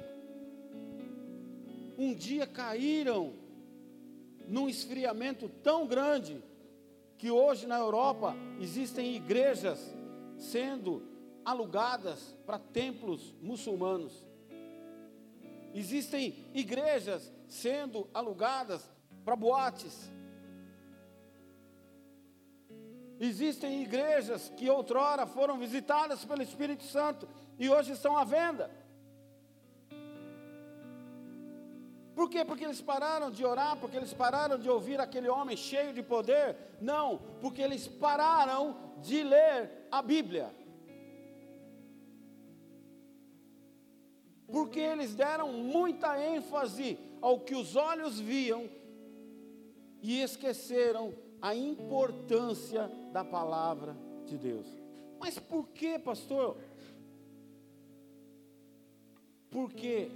um 1.97 2.13
dia 2.13 2.47
caíram 2.47 3.33
num 4.47 4.69
esfriamento 4.69 5.49
tão 5.49 5.85
grande 5.85 6.43
que 7.17 7.29
hoje 7.31 7.65
na 7.67 7.77
Europa 7.77 8.35
existem 8.59 9.15
igrejas 9.15 9.95
sendo 10.37 11.03
alugadas 11.43 12.35
para 12.45 12.59
templos 12.59 13.33
muçulmanos. 13.41 14.25
Existem 15.73 16.35
igrejas 16.53 17.31
sendo 17.47 18.09
alugadas 18.13 18.89
para 19.23 19.35
boates. 19.35 20.11
Existem 23.19 23.81
igrejas 23.81 24.51
que 24.55 24.69
outrora 24.69 25.25
foram 25.25 25.57
visitadas 25.57 26.23
pelo 26.23 26.41
Espírito 26.41 26.83
Santo 26.83 27.27
e 27.57 27.69
hoje 27.69 27.91
estão 27.91 28.15
à 28.15 28.23
venda. 28.23 28.69
Por 32.17 32.27
quê? 32.31 32.43
Porque 32.43 32.65
eles 32.65 32.81
pararam 32.81 33.29
de 33.29 33.45
orar, 33.45 33.77
porque 33.77 33.95
eles 33.95 34.13
pararam 34.13 34.57
de 34.57 34.69
ouvir 34.75 34.99
aquele 34.99 35.29
homem 35.29 35.55
cheio 35.55 35.93
de 35.93 36.03
poder? 36.13 36.55
Não, 36.81 37.19
porque 37.41 37.61
eles 37.61 37.87
pararam 37.87 38.63
de 39.01 39.23
ler 39.23 39.87
a 39.91 40.01
Bíblia. 40.01 40.47
porque 44.47 44.79
eles 44.79 45.13
deram 45.13 45.51
muita 45.51 46.19
ênfase 46.19 46.97
ao 47.21 47.41
que 47.41 47.53
os 47.53 47.75
olhos 47.75 48.19
viam 48.19 48.69
e 50.01 50.21
esqueceram 50.21 51.13
a 51.41 51.53
importância 51.53 52.89
da 53.11 53.23
palavra 53.25 53.95
de 54.25 54.37
Deus. 54.37 54.65
Mas 55.19 55.37
por 55.37 55.67
que, 55.69 55.99
pastor? 55.99 56.57
Porque 59.49 60.11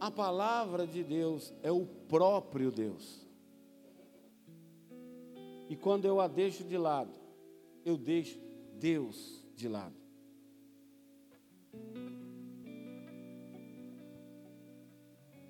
a 0.00 0.10
palavra 0.10 0.86
de 0.86 1.02
Deus 1.02 1.52
é 1.62 1.72
o 1.72 1.86
próprio 1.86 2.70
Deus. 2.70 3.26
E 5.68 5.76
quando 5.76 6.04
eu 6.04 6.20
a 6.20 6.28
deixo 6.28 6.64
de 6.64 6.76
lado, 6.76 7.12
eu 7.84 7.96
deixo 7.96 8.38
Deus 8.74 9.44
de 9.54 9.68
lado. 9.68 9.96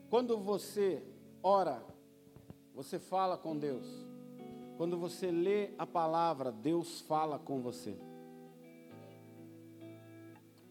Quando 0.09 0.39
você 0.39 1.03
ora, 1.43 1.83
você 2.75 2.99
fala 2.99 3.37
com 3.37 3.59
Deus. 3.59 3.87
Quando 4.77 4.97
você 4.97 5.31
lê 5.31 5.71
a 5.79 5.87
palavra, 5.87 6.53
Deus 6.53 7.01
fala 7.01 7.39
com 7.39 7.61
você. 7.61 7.97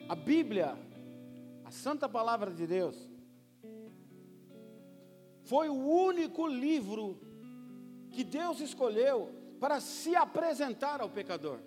A 0.08 0.16
Bíblia, 0.16 0.78
a 1.64 1.72
santa 1.72 2.08
palavra 2.08 2.52
de 2.52 2.66
Deus, 2.66 3.10
foi 5.46 5.70
o 5.70 5.76
único 5.76 6.48
livro 6.48 7.18
que 8.12 8.24
Deus 8.24 8.60
escolheu 8.60 9.32
para 9.60 9.80
se 9.80 10.16
apresentar 10.16 11.02
ao 11.02 11.10
pecador. 11.10 11.60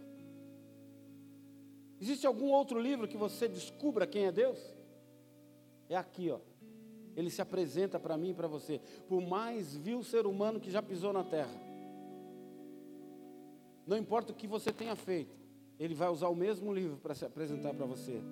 Existe 2.01 2.27
algum 2.27 2.51
outro 2.51 2.81
livro 2.81 3.09
que 3.09 3.17
você 3.17 3.49
descubra 3.49 4.07
quem 4.07 4.27
é 4.27 4.33
Deus? 4.33 4.59
É 5.89 5.97
aqui, 5.97 6.31
ó. 6.31 6.39
Ele 7.17 7.31
se 7.31 7.43
apresenta 7.43 7.99
para 7.99 8.17
mim 8.17 8.31
e 8.31 8.35
para 8.35 8.47
você, 8.47 8.81
por 9.09 9.21
mais 9.21 9.75
vil 9.75 10.03
ser 10.05 10.27
humano 10.27 10.61
que 10.61 10.71
já 10.71 10.81
pisou 10.81 11.13
na 11.13 11.25
terra. 11.25 11.61
Não 13.87 13.97
importa 13.97 14.33
o 14.33 14.37
que 14.37 14.47
você 14.47 14.73
tenha 14.73 14.95
feito, 14.95 15.37
ele 15.79 15.95
vai 15.95 16.09
usar 16.09 16.29
o 16.29 16.37
mesmo 16.37 16.73
livro 16.73 16.99
para 16.99 17.15
se 17.15 17.25
apresentar 17.25 17.75
para 17.75 17.87
você. 17.87 18.23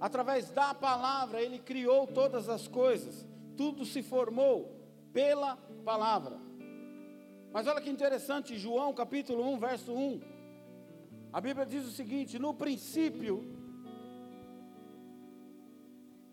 Através 0.00 0.50
da 0.50 0.74
palavra, 0.74 1.40
ele 1.40 1.58
criou 1.58 2.06
todas 2.06 2.48
as 2.48 2.68
coisas, 2.68 3.26
tudo 3.56 3.84
se 3.84 4.02
formou 4.02 4.84
pela 5.12 5.56
palavra. 5.84 6.38
Mas 7.52 7.66
olha 7.66 7.80
que 7.80 7.90
interessante, 7.90 8.58
João 8.58 8.92
capítulo 8.92 9.48
1, 9.52 9.58
verso 9.58 9.92
1. 9.92 10.20
A 11.32 11.40
Bíblia 11.40 11.64
diz 11.64 11.86
o 11.86 11.90
seguinte: 11.90 12.38
no 12.38 12.52
princípio 12.52 13.44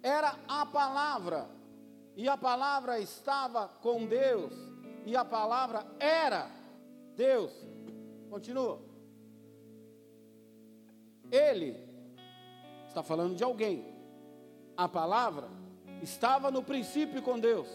era 0.01 0.36
a 0.47 0.65
palavra, 0.65 1.47
e 2.15 2.27
a 2.27 2.36
palavra 2.36 2.99
estava 2.99 3.67
com 3.67 4.05
Deus, 4.05 4.53
e 5.05 5.15
a 5.15 5.23
palavra 5.23 5.86
era 5.99 6.49
Deus. 7.15 7.51
Continua. 8.29 8.81
Ele 11.31 11.77
está 12.88 13.03
falando 13.03 13.36
de 13.36 13.43
alguém. 13.43 13.86
A 14.75 14.89
palavra 14.89 15.61
estava 16.01 16.49
no 16.49 16.63
princípio 16.63 17.21
com 17.21 17.39
Deus. 17.39 17.67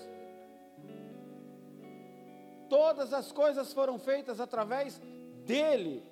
Todas 2.69 3.13
as 3.13 3.31
coisas 3.31 3.73
foram 3.73 3.99
feitas 3.99 4.41
através 4.41 5.01
dele, 5.45 6.03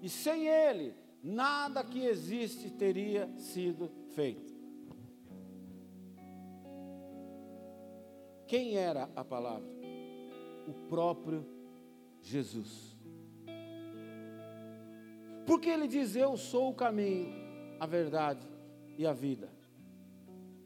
e 0.00 0.08
sem 0.08 0.46
ele, 0.46 0.94
nada 1.22 1.82
que 1.82 2.04
existe 2.04 2.70
teria 2.70 3.30
sido 3.38 3.90
feito. 4.14 4.52
Quem 8.46 8.76
era 8.76 9.08
a 9.16 9.24
palavra? 9.24 9.66
O 10.68 10.74
próprio 10.88 11.46
Jesus. 12.20 12.94
Porque 15.46 15.70
ele 15.70 15.88
diz: 15.88 16.14
Eu 16.14 16.36
sou 16.36 16.70
o 16.70 16.74
caminho, 16.74 17.32
a 17.80 17.86
verdade 17.86 18.46
e 18.98 19.06
a 19.06 19.12
vida. 19.12 19.48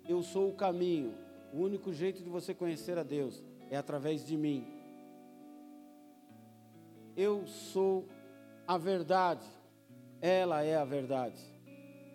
Eu 0.09 0.23
sou 0.23 0.51
o 0.51 0.55
caminho. 0.55 1.15
O 1.53 1.59
único 1.59 1.93
jeito 1.93 2.23
de 2.23 2.29
você 2.29 2.55
conhecer 2.55 2.99
a 2.99 3.03
Deus 3.03 3.43
é 3.71 3.77
através 3.77 4.27
de 4.27 4.37
mim. 4.37 4.67
Eu 7.17 7.47
sou 7.47 8.07
a 8.67 8.77
verdade. 8.77 9.47
Ela 10.21 10.63
é 10.63 10.77
a 10.77 10.85
verdade. 10.85 11.41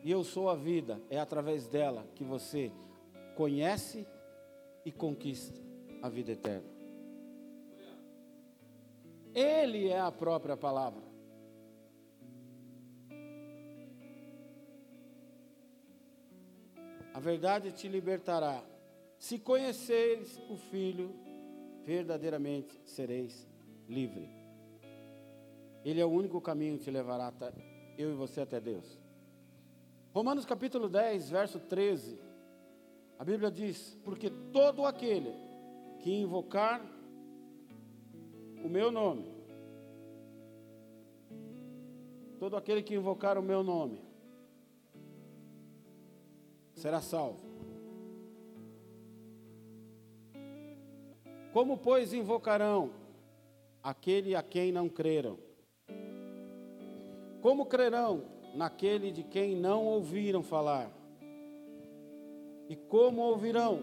E 0.04 0.12
eu 0.12 0.24
sou 0.24 0.50
a 0.50 0.56
vida. 0.56 1.02
É 1.10 1.20
através 1.20 1.68
dela 1.68 2.06
que 2.16 2.24
você 2.24 2.72
conhece 3.36 4.08
e 4.86 4.92
conquista 4.92 5.60
a 6.02 6.10
vida 6.10 6.32
eterna. 6.32 6.70
Ele 9.34 9.88
é 9.88 10.00
a 10.00 10.12
própria 10.12 10.58
palavra. 10.58 11.11
Verdade 17.22 17.72
te 17.72 17.88
libertará. 17.88 18.62
Se 19.18 19.40
conheceres 19.40 20.38
o 20.50 20.58
Filho, 20.58 21.16
verdadeiramente 21.86 22.78
sereis 22.86 23.48
livre. 23.88 24.28
Ele 25.86 26.02
é 26.02 26.06
o 26.06 26.10
único 26.10 26.42
caminho 26.42 26.78
que 26.78 26.86
te 26.86 26.92
levará 26.92 27.28
até, 27.28 27.54
eu 27.98 28.12
e 28.12 28.16
você 28.16 28.42
até 28.42 28.60
Deus. 28.60 29.00
Romanos 30.14 30.46
capítulo 30.46 30.90
10, 30.90 31.30
verso 31.30 31.60
13. 31.60 32.20
A 33.18 33.24
Bíblia 33.24 33.50
diz: 33.50 33.98
Porque 34.04 34.30
todo 34.52 34.86
aquele 34.86 35.32
que 36.00 36.12
invocar 36.12 36.82
o 38.64 38.68
meu 38.68 38.92
nome, 38.92 39.26
todo 42.40 42.58
aquele 42.58 42.82
que 42.84 42.96
invocar 42.96 43.38
o 43.38 43.44
meu 43.44 43.64
nome, 43.64 44.02
será 46.82 47.00
salvo. 47.00 47.46
Como, 51.54 51.78
pois, 51.78 52.12
invocarão 52.12 52.92
aquele 53.84 54.36
a 54.36 54.42
quem 54.42 54.72
não 54.72 54.90
creram? 54.90 55.38
Como 57.40 57.68
crerão 57.68 58.24
naquele 58.56 59.12
de 59.12 59.24
quem 59.24 59.56
não 59.56 59.86
ouviram 59.86 60.42
falar? 60.42 60.92
E 62.68 62.76
como 62.76 63.22
ouvirão 63.22 63.82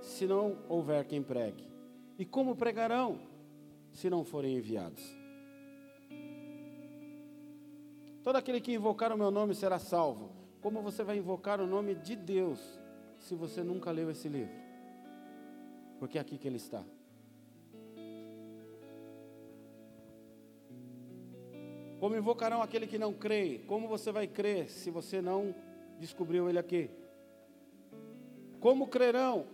se 0.00 0.24
não 0.24 0.58
houver 0.68 1.04
quem 1.06 1.20
pregue? 1.20 1.66
E 2.16 2.24
como 2.24 2.54
pregarão 2.54 3.18
se 3.92 4.08
não 4.08 4.24
forem 4.24 4.56
enviados? 4.56 5.02
Todo 8.22 8.36
aquele 8.36 8.60
que 8.60 8.72
invocar 8.72 9.12
o 9.12 9.18
meu 9.18 9.32
nome 9.32 9.54
será 9.54 9.80
salvo. 9.80 10.33
Como 10.64 10.80
você 10.80 11.04
vai 11.04 11.18
invocar 11.18 11.60
o 11.60 11.66
nome 11.66 11.94
de 11.94 12.16
Deus 12.16 12.58
se 13.18 13.34
você 13.34 13.62
nunca 13.62 13.90
leu 13.90 14.10
esse 14.10 14.30
livro? 14.30 14.54
Porque 15.98 16.16
é 16.16 16.20
aqui 16.22 16.38
que 16.38 16.48
ele 16.48 16.56
está. 16.56 16.82
Como 22.00 22.16
invocarão 22.16 22.62
aquele 22.62 22.86
que 22.86 22.96
não 22.96 23.12
crê? 23.12 23.60
Como 23.66 23.86
você 23.86 24.10
vai 24.10 24.26
crer 24.26 24.70
se 24.70 24.90
você 24.90 25.20
não 25.20 25.54
descobriu 26.00 26.48
ele 26.48 26.58
aqui? 26.58 26.88
Como 28.58 28.88
crerão 28.88 29.46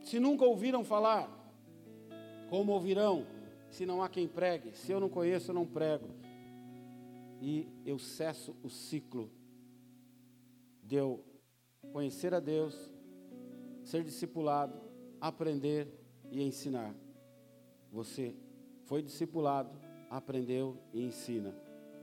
se 0.00 0.18
nunca 0.18 0.46
ouviram 0.46 0.82
falar? 0.82 1.28
Como 2.48 2.72
ouvirão 2.72 3.26
se 3.68 3.84
não 3.84 4.02
há 4.02 4.08
quem 4.08 4.26
pregue? 4.26 4.74
Se 4.74 4.92
eu 4.92 4.98
não 4.98 5.10
conheço, 5.10 5.50
eu 5.50 5.54
não 5.54 5.66
prego. 5.66 6.08
E 7.38 7.68
eu 7.84 7.98
cesso 7.98 8.56
o 8.62 8.70
ciclo 8.70 9.30
de 10.82 10.96
eu 10.96 11.24
conhecer 11.92 12.34
a 12.34 12.40
Deus, 12.40 12.90
ser 13.84 14.02
discipulado, 14.02 14.80
aprender 15.20 15.88
e 16.30 16.42
ensinar. 16.42 16.94
Você 17.90 18.34
foi 18.84 19.02
discipulado, 19.02 19.70
aprendeu 20.10 20.76
e 20.92 21.02
ensina. 21.02 21.54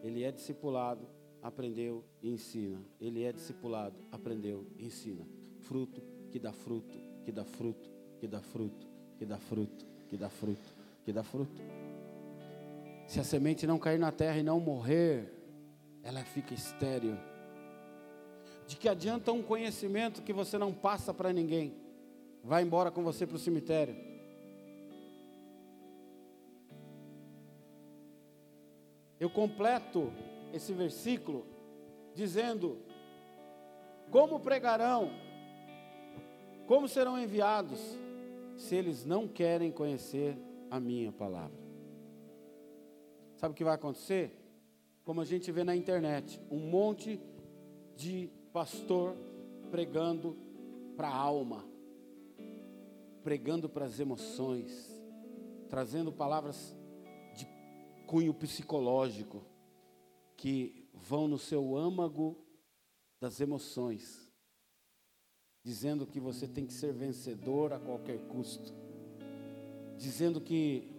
Ele 0.01 0.23
é 0.23 0.31
discipulado, 0.31 1.07
aprendeu 1.41 2.03
e 2.21 2.29
ensina. 2.29 2.79
Ele 2.99 3.23
é 3.23 3.31
discipulado, 3.31 3.95
aprendeu 4.11 4.65
e 4.77 4.85
ensina. 4.85 5.25
Fruto 5.59 6.01
que 6.31 6.39
dá 6.39 6.53
fruto, 6.53 6.97
que 7.23 7.31
dá 7.31 7.43
fruto, 7.43 7.89
que 8.19 8.27
dá 8.27 8.41
fruto, 8.41 8.87
que 9.17 9.25
dá 9.25 9.37
fruto, 9.37 9.85
que 10.07 10.17
dá 10.17 10.29
fruto, 10.29 10.75
que 11.03 11.13
dá 11.13 11.23
fruto. 11.23 11.61
Se 13.07 13.19
a 13.19 13.23
semente 13.23 13.65
não 13.65 13.79
cair 13.79 13.97
na 13.97 14.11
terra 14.11 14.37
e 14.37 14.43
não 14.43 14.59
morrer, 14.59 15.33
ela 16.03 16.23
fica 16.23 16.53
estéril. 16.53 17.17
De 18.69 18.75
que 18.77 18.87
adianta 18.87 19.31
um 19.31 19.41
conhecimento 19.41 20.21
que 20.21 20.31
você 20.31 20.55
não 20.55 20.71
passa 20.71 21.11
para 21.11 21.33
ninguém? 21.33 21.73
Vai 22.43 22.61
embora 22.61 22.91
com 22.91 23.01
você 23.03 23.25
para 23.25 23.35
o 23.35 23.39
cemitério. 23.39 23.95
Eu 29.19 29.27
completo 29.27 30.13
esse 30.53 30.71
versículo 30.71 31.47
dizendo: 32.13 32.77
Como 34.11 34.39
pregarão? 34.39 35.09
Como 36.67 36.87
serão 36.87 37.17
enviados 37.17 37.79
se 38.55 38.75
eles 38.75 39.03
não 39.03 39.27
querem 39.27 39.71
conhecer 39.71 40.37
a 40.69 40.79
minha 40.79 41.11
palavra? 41.11 41.57
Sabe 43.35 43.53
o 43.53 43.55
que 43.55 43.63
vai 43.63 43.73
acontecer? 43.73 44.31
Como 45.03 45.21
a 45.21 45.25
gente 45.25 45.51
vê 45.51 45.63
na 45.63 45.75
internet, 45.75 46.39
um 46.51 46.59
monte 46.59 47.19
de 47.95 48.37
pastor 48.51 49.15
pregando 49.69 50.35
para 50.95 51.07
a 51.07 51.15
alma, 51.15 51.65
pregando 53.23 53.69
para 53.69 53.85
as 53.85 53.99
emoções, 53.99 54.99
trazendo 55.69 56.11
palavras 56.11 56.75
de 57.35 57.47
cunho 58.07 58.33
psicológico 58.33 59.43
que 60.35 60.89
vão 60.93 61.27
no 61.27 61.37
seu 61.37 61.77
âmago 61.77 62.43
das 63.19 63.39
emoções, 63.39 64.31
dizendo 65.63 66.07
que 66.07 66.19
você 66.19 66.47
tem 66.47 66.65
que 66.65 66.73
ser 66.73 66.93
vencedor 66.93 67.73
a 67.73 67.79
qualquer 67.79 68.19
custo, 68.27 68.73
dizendo 69.97 70.41
que 70.41 70.91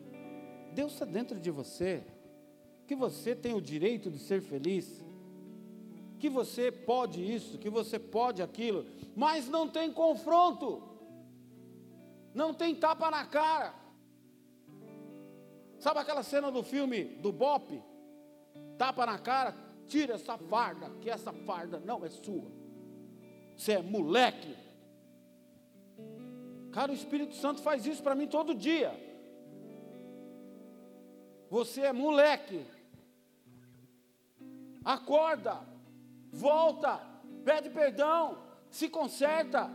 Deus 0.75 0.93
está 0.93 1.05
dentro 1.05 1.41
de 1.41 1.51
você, 1.51 2.05
que 2.87 2.95
você 2.95 3.35
tem 3.35 3.55
o 3.55 3.61
direito 3.61 4.11
de 4.11 4.19
ser 4.19 4.41
feliz, 4.41 5.03
que 6.21 6.29
você 6.29 6.71
pode 6.71 7.21
isso, 7.35 7.59
que 7.59 7.71
você 7.71 7.99
pode 7.99 8.43
aquilo, 8.43 8.85
mas 9.17 9.49
não 9.49 9.67
tem 9.67 9.91
confronto, 9.91 10.83
não 12.35 12.53
tem 12.53 12.75
tapa 12.75 13.11
na 13.11 13.25
cara. 13.27 13.75
Sabe 15.79 15.99
aquela 15.99 16.23
cena 16.23 16.53
do 16.53 16.63
filme 16.63 17.05
do 17.05 17.33
Bop? 17.33 17.83
Tapa 18.77 19.07
na 19.07 19.19
cara, 19.19 19.55
tira 19.87 20.15
essa 20.15 20.37
farda, 20.37 20.91
que 21.01 21.09
essa 21.09 21.33
farda 21.33 21.81
não 21.81 22.05
é 22.05 22.11
sua. 22.11 22.51
Você 23.57 23.73
é 23.73 23.83
moleque. 23.83 24.55
Cara, 26.71 26.93
o 26.93 26.95
Espírito 26.95 27.35
Santo 27.35 27.63
faz 27.63 27.87
isso 27.87 28.03
para 28.03 28.15
mim 28.15 28.27
todo 28.27 28.55
dia. 28.55 28.93
Você 31.49 31.81
é 31.81 31.93
moleque. 31.93 32.65
Acorda, 34.85 35.70
volta, 36.33 37.01
pede 37.45 37.71
perdão, 37.71 38.39
se 38.71 38.89
conserta. 38.89 39.71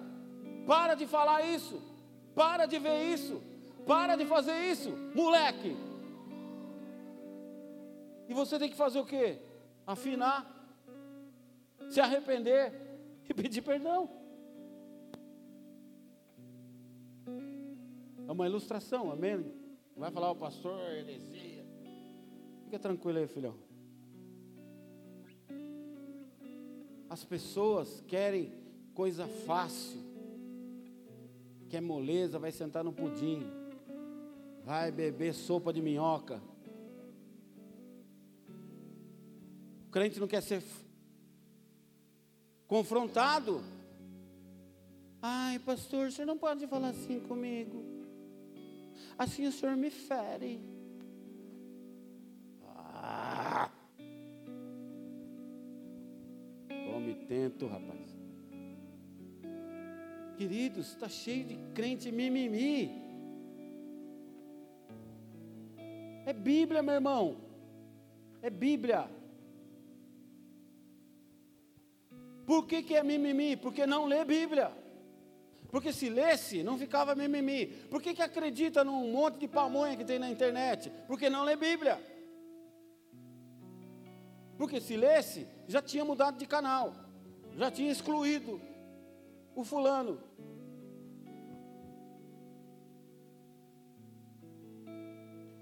Para 0.66 0.96
de 0.96 1.06
falar 1.06 1.46
isso. 1.46 1.82
Para 2.34 2.66
de 2.66 2.80
ver 2.80 3.14
isso. 3.14 3.42
Para 3.86 4.16
de 4.16 4.26
fazer 4.26 4.58
isso, 4.72 4.90
moleque. 5.14 5.76
E 8.28 8.34
você 8.34 8.58
tem 8.58 8.70
que 8.70 8.76
fazer 8.76 9.00
o 9.00 9.06
quê? 9.06 9.40
Afinar, 9.86 10.52
se 11.90 12.02
arrepender 12.02 12.74
e 13.30 13.34
pedir 13.34 13.62
perdão. 13.62 14.10
É 18.28 18.32
uma 18.32 18.48
ilustração, 18.48 19.12
amém? 19.12 19.54
Vai 19.96 20.10
falar 20.10 20.32
o 20.32 20.36
pastor, 20.36 20.80
heresia. 20.92 21.64
Fica 22.64 22.80
tranquilo 22.80 23.20
aí, 23.20 23.28
filhão. 23.28 23.56
As 27.10 27.24
pessoas 27.24 28.04
querem 28.08 28.52
coisa 28.94 29.28
fácil. 29.46 30.00
Quer 31.70 31.82
moleza, 31.82 32.40
vai 32.40 32.52
sentar 32.52 32.84
no 32.84 32.94
pudim. 32.94 33.44
Vai 34.64 34.92
beber 34.92 35.34
sopa 35.34 35.72
de 35.72 35.82
minhoca. 35.82 36.42
O 39.88 39.92
crente 39.92 40.20
não 40.20 40.28
quer 40.28 40.42
ser 40.42 40.64
confrontado. 42.68 43.62
Ai, 45.22 45.60
pastor, 45.60 46.12
você 46.12 46.26
não 46.26 46.38
pode 46.38 46.68
falar 46.68 46.90
assim 46.90 47.20
comigo. 47.20 47.84
Assim 49.18 49.48
o 49.48 49.52
senhor 49.52 49.76
me 49.76 49.90
fere. 49.90 50.60
Ah. 52.64 53.35
Tome 57.06 57.14
tento, 57.28 57.68
rapaz. 57.68 58.18
Queridos, 60.38 60.88
está 60.88 61.08
cheio 61.08 61.46
de 61.46 61.56
crente 61.76 62.12
mimimi. 62.12 62.90
É 66.26 66.34
Bíblia, 66.34 66.82
meu 66.82 66.96
irmão. 66.96 67.38
É 68.42 68.50
Bíblia. 68.50 69.08
Por 72.48 72.66
que, 72.66 72.82
que 72.82 72.96
é 72.96 73.04
mimimi? 73.04 73.56
Porque 73.56 73.86
não 73.86 74.08
lê 74.08 74.26
Bíblia. 74.26 74.72
Porque 75.70 75.94
se 75.94 76.10
lesse, 76.10 76.64
não 76.64 76.76
ficava 76.76 77.14
mimimi. 77.14 77.68
Por 77.68 78.02
que, 78.02 78.16
que 78.16 78.22
acredita 78.24 78.84
num 78.84 79.12
monte 79.12 79.38
de 79.38 79.48
pamonha 79.48 79.96
que 79.96 80.04
tem 80.04 80.18
na 80.18 80.32
internet? 80.32 80.92
Porque 81.06 81.30
não 81.30 81.44
lê 81.44 81.56
Bíblia. 81.56 82.02
Porque 84.58 84.80
se 84.80 84.96
lesse, 84.96 85.48
já 85.68 85.82
tinha 85.82 86.06
mudado 86.06 86.38
de 86.38 86.46
canal. 86.46 86.94
Já 87.58 87.72
tinha 87.72 87.92
excluído 87.92 88.60
o 89.56 89.64
fulano. 89.64 90.20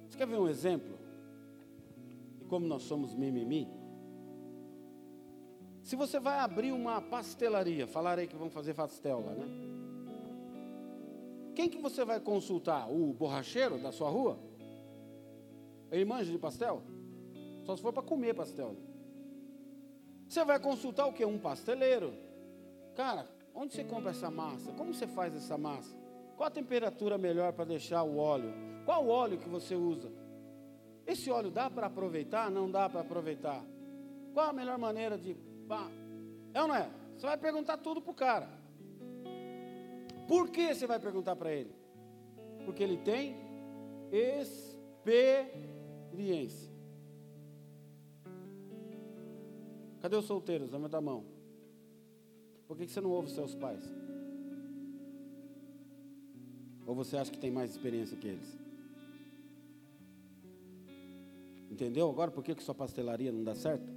Você 0.08 0.18
quer 0.18 0.28
ver 0.28 0.38
um 0.38 0.48
exemplo 0.48 0.98
de 2.38 2.46
como 2.46 2.68
nós 2.68 2.84
somos 2.84 3.16
mimimi? 3.16 3.68
Se 5.84 5.96
você 5.96 6.20
vai 6.20 6.40
abrir 6.40 6.72
uma 6.72 7.02
pastelaria, 7.02 7.86
falarei 7.88 8.28
que 8.28 8.36
vão 8.36 8.50
fazer 8.50 8.74
pastel 8.74 9.20
lá, 9.26 9.34
né? 9.34 9.48
Quem 11.56 11.70
que 11.70 11.78
você 11.78 12.06
vai 12.06 12.20
consultar? 12.20 12.90
O 12.92 13.14
borracheiro 13.14 13.78
da 13.78 13.92
sua 13.92 14.10
rua? 14.10 14.40
Ele 15.92 16.06
manja 16.06 16.32
de 16.32 16.40
pastel? 16.40 16.82
Só 17.64 17.76
se 17.76 17.82
for 17.82 17.94
para 17.94 18.04
comer 18.04 18.34
pastel. 18.34 18.76
Você 20.28 20.44
vai 20.44 20.60
consultar 20.60 21.06
o 21.06 21.14
que? 21.14 21.24
Um 21.26 21.40
pasteleiro. 21.40 22.14
Cara, 22.96 23.28
onde 23.54 23.74
você 23.74 23.84
compra 23.84 24.12
essa 24.12 24.30
massa? 24.30 24.72
Como 24.74 24.94
você 24.94 25.08
faz 25.08 25.36
essa 25.36 25.58
massa? 25.58 25.96
Qual 26.36 26.48
a 26.48 26.52
temperatura 26.52 27.18
melhor 27.18 27.54
para 27.54 27.66
deixar 27.66 28.04
o 28.04 28.18
óleo? 28.18 28.54
Qual 28.86 29.06
o 29.06 29.10
óleo 29.10 29.38
que 29.38 29.48
você 29.48 29.76
usa? 29.76 30.12
Esse 31.06 31.30
óleo 31.30 31.52
dá 31.52 31.70
para 31.70 31.88
aproveitar? 31.88 32.50
Não 32.50 32.70
dá 32.72 32.90
para 32.90 33.02
aproveitar. 33.02 33.64
Qual 34.34 34.50
a 34.50 34.54
melhor 34.54 34.78
maneira 34.78 35.18
de. 35.18 35.38
É 36.54 36.62
ou 36.62 36.68
não 36.68 36.76
é? 36.76 36.90
Você 37.16 37.26
vai 37.26 37.38
perguntar 37.38 37.78
tudo 37.78 38.02
para 38.02 38.12
o 38.12 38.16
cara. 38.16 38.50
Por 40.28 40.50
que 40.50 40.74
você 40.74 40.88
vai 40.88 41.00
perguntar 41.00 41.36
para 41.36 41.52
ele? 41.52 41.76
Porque 42.66 42.82
ele 42.82 42.98
tem 42.98 43.36
experiência. 44.12 45.54
Cadê 50.04 50.18
os 50.18 50.26
solteiros? 50.26 50.70
Levanta 50.70 50.98
a 50.98 51.02
mão. 51.02 51.24
Por 52.68 52.76
que 52.76 52.86
você 52.86 53.00
não 53.00 53.10
ouve 53.10 53.32
seus 53.32 53.56
pais? 53.56 53.82
Ou 56.86 56.94
você 56.94 57.16
acha 57.16 57.32
que 57.32 57.38
tem 57.38 57.50
mais 57.50 57.72
experiência 57.72 58.18
que 58.18 58.28
eles? 58.28 58.60
Entendeu 61.72 62.10
agora 62.10 62.30
por 62.32 62.44
que, 62.44 62.54
que 62.54 62.62
sua 62.62 62.76
pastelaria 62.76 63.32
não 63.32 63.46
dá 63.46 63.56
certo? 63.56 63.88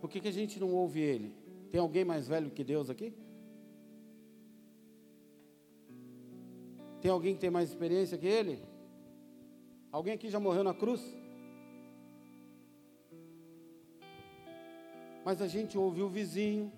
Por 0.00 0.08
que, 0.08 0.20
que 0.20 0.28
a 0.28 0.32
gente 0.32 0.60
não 0.60 0.72
ouve 0.72 1.00
ele? 1.00 1.34
Tem 1.72 1.80
alguém 1.80 2.04
mais 2.04 2.28
velho 2.28 2.48
que 2.48 2.62
Deus 2.62 2.88
aqui? 2.88 3.12
Tem 7.00 7.10
alguém 7.10 7.34
que 7.34 7.40
tem 7.40 7.50
mais 7.50 7.70
experiência 7.70 8.16
que 8.16 8.28
ele? 8.28 8.64
Alguém 9.90 10.14
aqui 10.14 10.30
já 10.30 10.38
morreu 10.38 10.62
na 10.62 10.72
cruz? 10.72 11.25
Mas 15.26 15.42
a 15.42 15.48
gente 15.48 15.76
ouve 15.76 16.02
o 16.02 16.08
vizinho, 16.08 16.72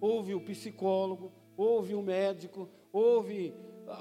ouve 0.00 0.32
o 0.32 0.40
psicólogo, 0.40 1.32
ouve 1.56 1.96
o 1.96 2.00
médico, 2.00 2.68
ouve 2.92 3.52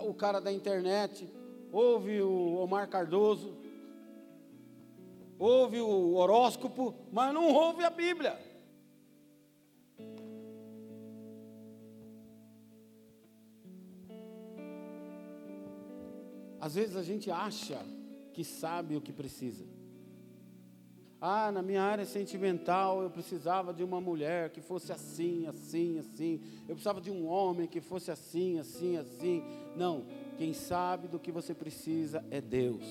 o 0.05 0.13
cara 0.13 0.39
da 0.39 0.53
internet, 0.53 1.27
ouve 1.71 2.21
o 2.21 2.57
Omar 2.57 2.87
Cardoso, 2.89 3.57
ouve 5.39 5.81
o 5.81 6.13
horóscopo, 6.13 6.93
mas 7.11 7.33
não 7.33 7.51
ouve 7.51 7.83
a 7.83 7.89
Bíblia. 7.89 8.39
Às 16.61 16.75
vezes 16.75 16.95
a 16.95 17.01
gente 17.01 17.31
acha 17.31 17.83
que 18.31 18.43
sabe 18.43 18.95
o 18.95 19.01
que 19.01 19.11
precisa. 19.11 19.76
Ah, 21.19 21.51
na 21.51 21.63
minha 21.63 21.81
área 21.81 22.05
sentimental 22.05 23.01
eu 23.01 23.09
precisava 23.09 23.73
de 23.73 23.83
uma 23.83 23.99
mulher 23.99 24.51
que 24.51 24.61
fosse 24.61 24.91
assim, 24.91 25.47
assim, 25.47 25.97
assim. 25.97 26.41
Eu 26.61 26.75
precisava 26.75 27.01
de 27.01 27.09
um 27.09 27.27
homem 27.27 27.67
que 27.67 27.81
fosse 27.81 28.11
assim, 28.11 28.59
assim, 28.59 28.97
assim. 28.97 29.43
Não, 29.75 30.05
quem 30.37 30.53
sabe 30.53 31.07
do 31.07 31.19
que 31.19 31.31
você 31.31 31.55
precisa 31.55 32.23
é 32.29 32.39
Deus. 32.39 32.85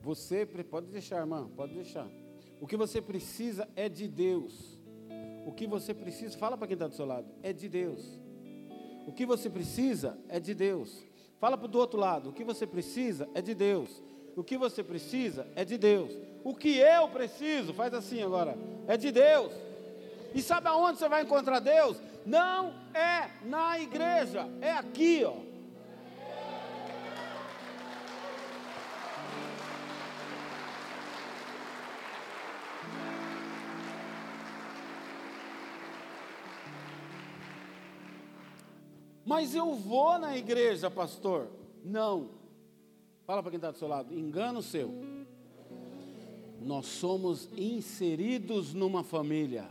Você 0.00 0.44
pode 0.44 0.88
deixar, 0.88 1.20
irmã, 1.20 1.48
pode 1.54 1.74
deixar. 1.74 2.08
O 2.60 2.66
que 2.66 2.76
você 2.76 3.00
precisa 3.00 3.68
é 3.76 3.88
de 3.88 4.08
Deus. 4.08 4.80
O 5.46 5.52
que 5.52 5.64
você 5.64 5.94
precisa, 5.94 6.36
fala 6.36 6.56
para 6.56 6.66
quem 6.66 6.74
está 6.74 6.88
do 6.88 6.94
seu 6.94 7.06
lado, 7.06 7.28
é 7.40 7.52
de 7.52 7.68
Deus. 7.68 8.21
O 9.06 9.12
que 9.12 9.26
você 9.26 9.50
precisa 9.50 10.18
é 10.28 10.38
de 10.38 10.54
Deus. 10.54 11.04
Fala 11.38 11.56
para 11.56 11.66
o 11.66 11.68
do 11.68 11.78
outro 11.78 11.98
lado, 11.98 12.30
o 12.30 12.32
que 12.32 12.44
você 12.44 12.66
precisa 12.66 13.28
é 13.34 13.42
de 13.42 13.54
Deus. 13.54 14.02
O 14.36 14.44
que 14.44 14.56
você 14.56 14.82
precisa 14.82 15.46
é 15.56 15.64
de 15.64 15.76
Deus. 15.76 16.16
O 16.44 16.54
que 16.54 16.76
eu 16.76 17.08
preciso, 17.08 17.74
faz 17.74 17.92
assim 17.92 18.22
agora, 18.22 18.56
é 18.86 18.96
de 18.96 19.10
Deus. 19.10 19.52
E 20.34 20.40
sabe 20.40 20.68
aonde 20.68 20.98
você 20.98 21.08
vai 21.08 21.22
encontrar 21.22 21.60
Deus? 21.60 22.00
Não 22.24 22.72
é 22.94 23.30
na 23.44 23.78
igreja, 23.78 24.48
é 24.60 24.72
aqui, 24.72 25.22
ó. 25.24 25.51
Mas 39.24 39.54
eu 39.54 39.74
vou 39.74 40.18
na 40.18 40.36
igreja, 40.36 40.90
pastor. 40.90 41.48
Não. 41.84 42.30
Fala 43.24 43.42
para 43.42 43.50
quem 43.50 43.58
está 43.58 43.70
do 43.70 43.78
seu 43.78 43.88
lado. 43.88 44.12
Engano 44.12 44.62
seu. 44.62 44.90
Nós 46.60 46.86
somos 46.86 47.48
inseridos 47.56 48.74
numa 48.74 49.02
família. 49.02 49.68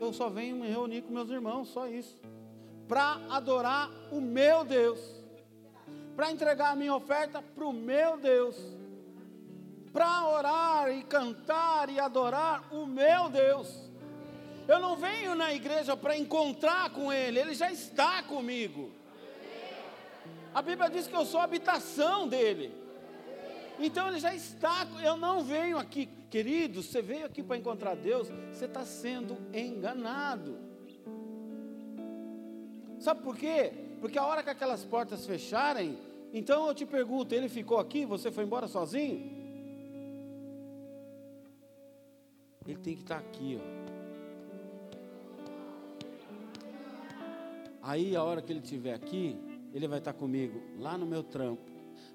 Eu 0.00 0.12
só 0.12 0.30
venho 0.30 0.56
me 0.56 0.68
reunir 0.68 1.02
com 1.02 1.12
meus 1.12 1.28
irmãos, 1.28 1.68
só 1.68 1.86
isso. 1.86 2.16
Para 2.88 3.20
adorar 3.30 3.90
o 4.10 4.20
meu 4.20 4.64
Deus. 4.64 4.98
Para 6.16 6.32
entregar 6.32 6.72
a 6.72 6.76
minha 6.76 6.94
oferta 6.94 7.42
para 7.42 7.66
o 7.66 7.72
meu 7.72 8.16
Deus. 8.18 8.56
Para 9.92 10.28
orar 10.28 10.90
e 10.90 11.02
cantar 11.04 11.90
e 11.90 12.00
adorar 12.00 12.72
o 12.72 12.86
meu 12.86 13.28
Deus. 13.28 13.89
Eu 14.70 14.78
não 14.78 14.94
venho 14.94 15.34
na 15.34 15.52
igreja 15.52 15.96
para 15.96 16.16
encontrar 16.16 16.90
com 16.90 17.12
Ele, 17.12 17.40
Ele 17.40 17.54
já 17.54 17.72
está 17.72 18.22
comigo. 18.22 18.92
A 20.54 20.62
Bíblia 20.62 20.88
diz 20.88 21.08
que 21.08 21.16
eu 21.16 21.26
sou 21.26 21.40
a 21.40 21.42
habitação 21.42 22.28
dEle. 22.28 22.72
Então 23.80 24.06
Ele 24.06 24.20
já 24.20 24.32
está, 24.32 24.86
eu 25.02 25.16
não 25.16 25.42
venho 25.42 25.76
aqui, 25.76 26.08
querido, 26.30 26.84
você 26.84 27.02
veio 27.02 27.26
aqui 27.26 27.42
para 27.42 27.56
encontrar 27.56 27.96
Deus, 27.96 28.28
você 28.52 28.66
está 28.66 28.84
sendo 28.84 29.36
enganado. 29.52 30.56
Sabe 33.00 33.22
por 33.22 33.36
quê? 33.36 33.72
Porque 34.00 34.20
a 34.20 34.24
hora 34.24 34.40
que 34.40 34.50
aquelas 34.50 34.84
portas 34.84 35.26
fecharem, 35.26 35.98
então 36.32 36.68
eu 36.68 36.74
te 36.76 36.86
pergunto, 36.86 37.34
ele 37.34 37.48
ficou 37.48 37.80
aqui, 37.80 38.06
você 38.06 38.30
foi 38.30 38.44
embora 38.44 38.68
sozinho? 38.68 39.18
Ele 42.64 42.78
tem 42.78 42.94
que 42.94 43.02
estar 43.02 43.18
aqui, 43.18 43.58
ó. 43.60 43.79
Aí, 47.90 48.14
a 48.14 48.22
hora 48.22 48.40
que 48.40 48.52
ele 48.52 48.60
estiver 48.60 48.94
aqui, 48.94 49.36
ele 49.74 49.88
vai 49.88 49.98
estar 49.98 50.12
comigo 50.12 50.62
lá 50.78 50.96
no 50.96 51.04
meu 51.04 51.24
trampo, 51.24 51.68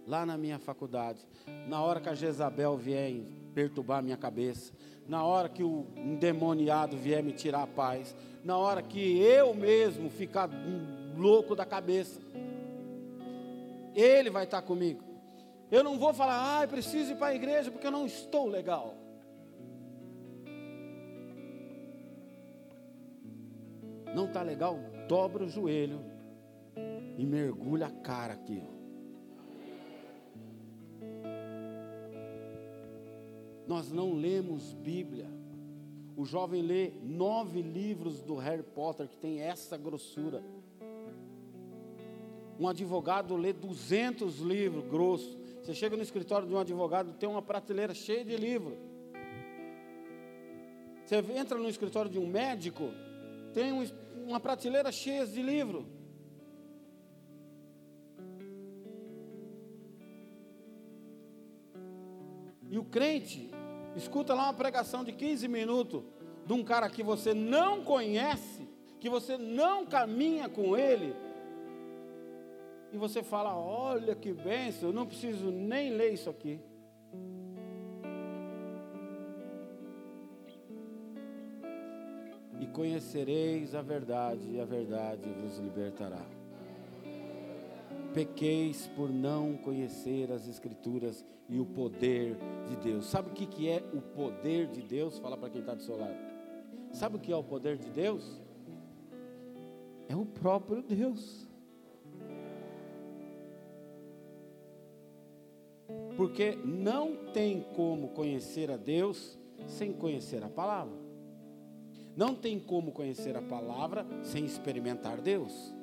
lá 0.08 0.26
na 0.26 0.38
minha 0.38 0.58
faculdade, 0.58 1.20
na 1.68 1.84
hora 1.84 2.00
que 2.00 2.08
a 2.08 2.16
Jezabel 2.16 2.78
vier 2.78 3.12
perturbar 3.54 4.02
minha 4.02 4.16
cabeça, 4.16 4.72
na 5.06 5.26
hora 5.26 5.50
que 5.50 5.66
o 5.66 5.86
endemoniado 5.98 6.96
vier 6.96 7.22
me 7.22 7.34
tirar 7.34 7.64
a 7.64 7.68
paz, 7.68 8.16
na 8.42 8.58
hora 8.58 8.82
que 8.82 9.20
eu 9.20 9.54
mesmo 9.54 10.10
ficar 10.10 10.50
louco 11.18 11.54
da 11.54 11.66
cabeça, 11.66 12.22
ele 13.94 14.30
vai 14.30 14.46
estar 14.46 14.62
comigo. 14.62 15.04
Eu 15.70 15.84
não 15.84 16.00
vou 16.00 16.14
falar, 16.14 16.62
ah, 16.62 16.68
preciso 16.70 17.12
ir 17.12 17.18
para 17.18 17.28
a 17.28 17.36
igreja 17.36 17.70
porque 17.70 17.86
eu 17.86 17.92
não 17.92 18.06
estou 18.06 18.48
legal. 18.48 18.96
Não 24.16 24.28
está 24.28 24.42
legal? 24.42 24.95
Dobra 25.08 25.44
o 25.44 25.50
joelho 25.50 26.00
e 27.18 27.26
mergulha 27.26 27.88
a 27.88 27.92
cara 27.92 28.34
aqui. 28.34 28.62
Nós 33.68 33.92
não 33.92 34.14
lemos 34.14 34.74
Bíblia. 34.74 35.28
O 36.16 36.24
jovem 36.24 36.62
lê 36.62 36.92
nove 37.02 37.62
livros 37.62 38.22
do 38.22 38.36
Harry 38.36 38.64
Potter 38.64 39.08
que 39.08 39.18
tem 39.18 39.42
essa 39.42 39.78
grossura. 39.78 40.44
Um 42.60 42.68
advogado 42.68 43.36
lê 43.36 43.52
200 43.52 44.40
livros 44.40 44.88
grossos. 44.88 45.38
Você 45.62 45.74
chega 45.74 45.98
no 45.98 46.04
escritório 46.04 46.48
de 46.48 46.54
um 46.54 46.60
advogado, 46.60 47.14
tem 47.14 47.28
uma 47.28 47.42
prateleira 47.42 47.94
cheia 47.94 48.24
de 48.24 48.38
livros. 48.38 48.78
Você 51.06 51.18
entra 51.36 51.58
no 51.58 51.68
escritório 51.68 52.10
de 52.10 52.18
um 52.18 52.28
médico, 52.28 52.92
tem 53.54 53.72
um, 53.74 53.84
uma 54.26 54.40
prateleira 54.40 54.92
cheia 54.92 55.26
de 55.26 55.42
livro. 55.42 55.86
E 62.70 62.78
o 62.78 62.84
crente 62.84 63.50
escuta 63.96 64.34
lá 64.34 64.46
uma 64.46 64.54
pregação 64.54 65.04
de 65.04 65.12
15 65.14 65.48
minutos 65.48 66.04
de 66.46 66.54
um 66.54 66.64
cara 66.64 66.90
que 66.90 67.04
você 67.04 67.34
não 67.34 67.84
conhece, 67.84 68.68
que 69.00 69.10
você 69.10 69.38
não 69.38 69.86
caminha 69.86 70.50
com 70.50 70.76
ele, 70.76 71.16
e 72.92 72.98
você 72.98 73.22
fala: 73.22 73.56
Olha 73.56 74.16
que 74.16 74.34
benção, 74.34 74.90
eu 74.90 74.94
não 74.94 75.06
preciso 75.06 75.52
nem 75.52 75.92
ler 75.92 76.14
isso 76.14 76.30
aqui. 76.30 76.60
Conhecereis 82.76 83.74
a 83.74 83.82
verdade, 83.82 84.42
e 84.52 84.60
a 84.60 84.66
verdade 84.66 85.30
vos 85.42 85.58
libertará. 85.60 86.22
Pequeis 88.14 88.86
por 88.88 89.10
não 89.10 89.56
conhecer 89.56 90.30
as 90.30 90.46
Escrituras 90.46 91.26
e 91.48 91.58
o 91.58 91.66
poder 91.66 92.38
de 92.68 92.76
Deus. 92.76 93.06
Sabe 93.06 93.30
o 93.30 93.34
que, 93.34 93.46
que 93.46 93.70
é 93.70 93.82
o 93.94 94.02
poder 94.02 94.68
de 94.68 94.82
Deus? 94.82 95.18
Fala 95.20 95.38
para 95.38 95.50
quem 95.50 95.62
está 95.62 95.74
do 95.74 95.84
seu 95.84 95.98
lado. 95.98 96.18
Sabe 96.92 97.16
o 97.16 97.20
que 97.20 97.32
é 97.32 97.36
o 97.36 97.44
poder 97.44 97.78
de 97.78 97.90
Deus? 97.90 98.42
É 100.10 100.16
o 100.16 100.26
próprio 100.26 100.82
Deus. 100.82 101.48
Porque 106.18 106.58
não 106.64 107.16
tem 107.32 107.62
como 107.74 108.10
conhecer 108.10 108.70
a 108.70 108.78
Deus 108.78 109.38
sem 109.66 109.94
conhecer 109.94 110.44
a 110.44 110.50
palavra. 110.50 111.05
Não 112.16 112.34
tem 112.34 112.60
como 112.60 112.92
conhecer 112.92 113.36
a 113.36 113.42
palavra 113.42 114.06
sem 114.24 114.46
experimentar 114.46 115.20
Deus. 115.20 115.74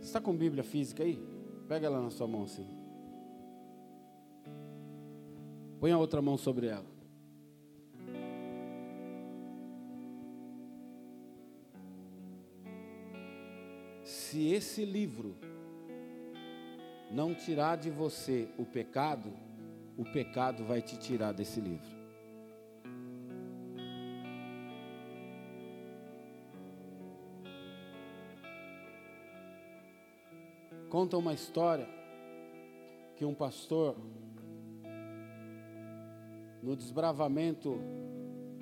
Está 0.00 0.20
com 0.20 0.34
Bíblia 0.34 0.64
física 0.64 1.04
aí? 1.04 1.22
Pega 1.68 1.86
ela 1.86 2.00
na 2.00 2.10
sua 2.10 2.26
mão 2.26 2.44
assim. 2.44 2.66
Põe 5.78 5.92
a 5.92 5.98
outra 5.98 6.20
mão 6.20 6.36
sobre 6.36 6.66
ela. 6.66 6.98
Se 14.02 14.50
esse 14.52 14.84
livro 14.84 15.36
não 17.10 17.34
tirar 17.34 17.76
de 17.76 17.90
você 17.90 18.48
o 18.58 18.64
pecado, 18.64 19.32
o 19.96 20.04
pecado 20.04 20.64
vai 20.64 20.82
te 20.82 20.98
tirar 20.98 21.32
desse 21.32 21.60
livro. 21.60 21.97
Conta 30.88 31.18
uma 31.18 31.34
história 31.34 31.86
que 33.14 33.22
um 33.22 33.34
pastor, 33.34 33.94
no 36.62 36.74
desbravamento 36.74 37.78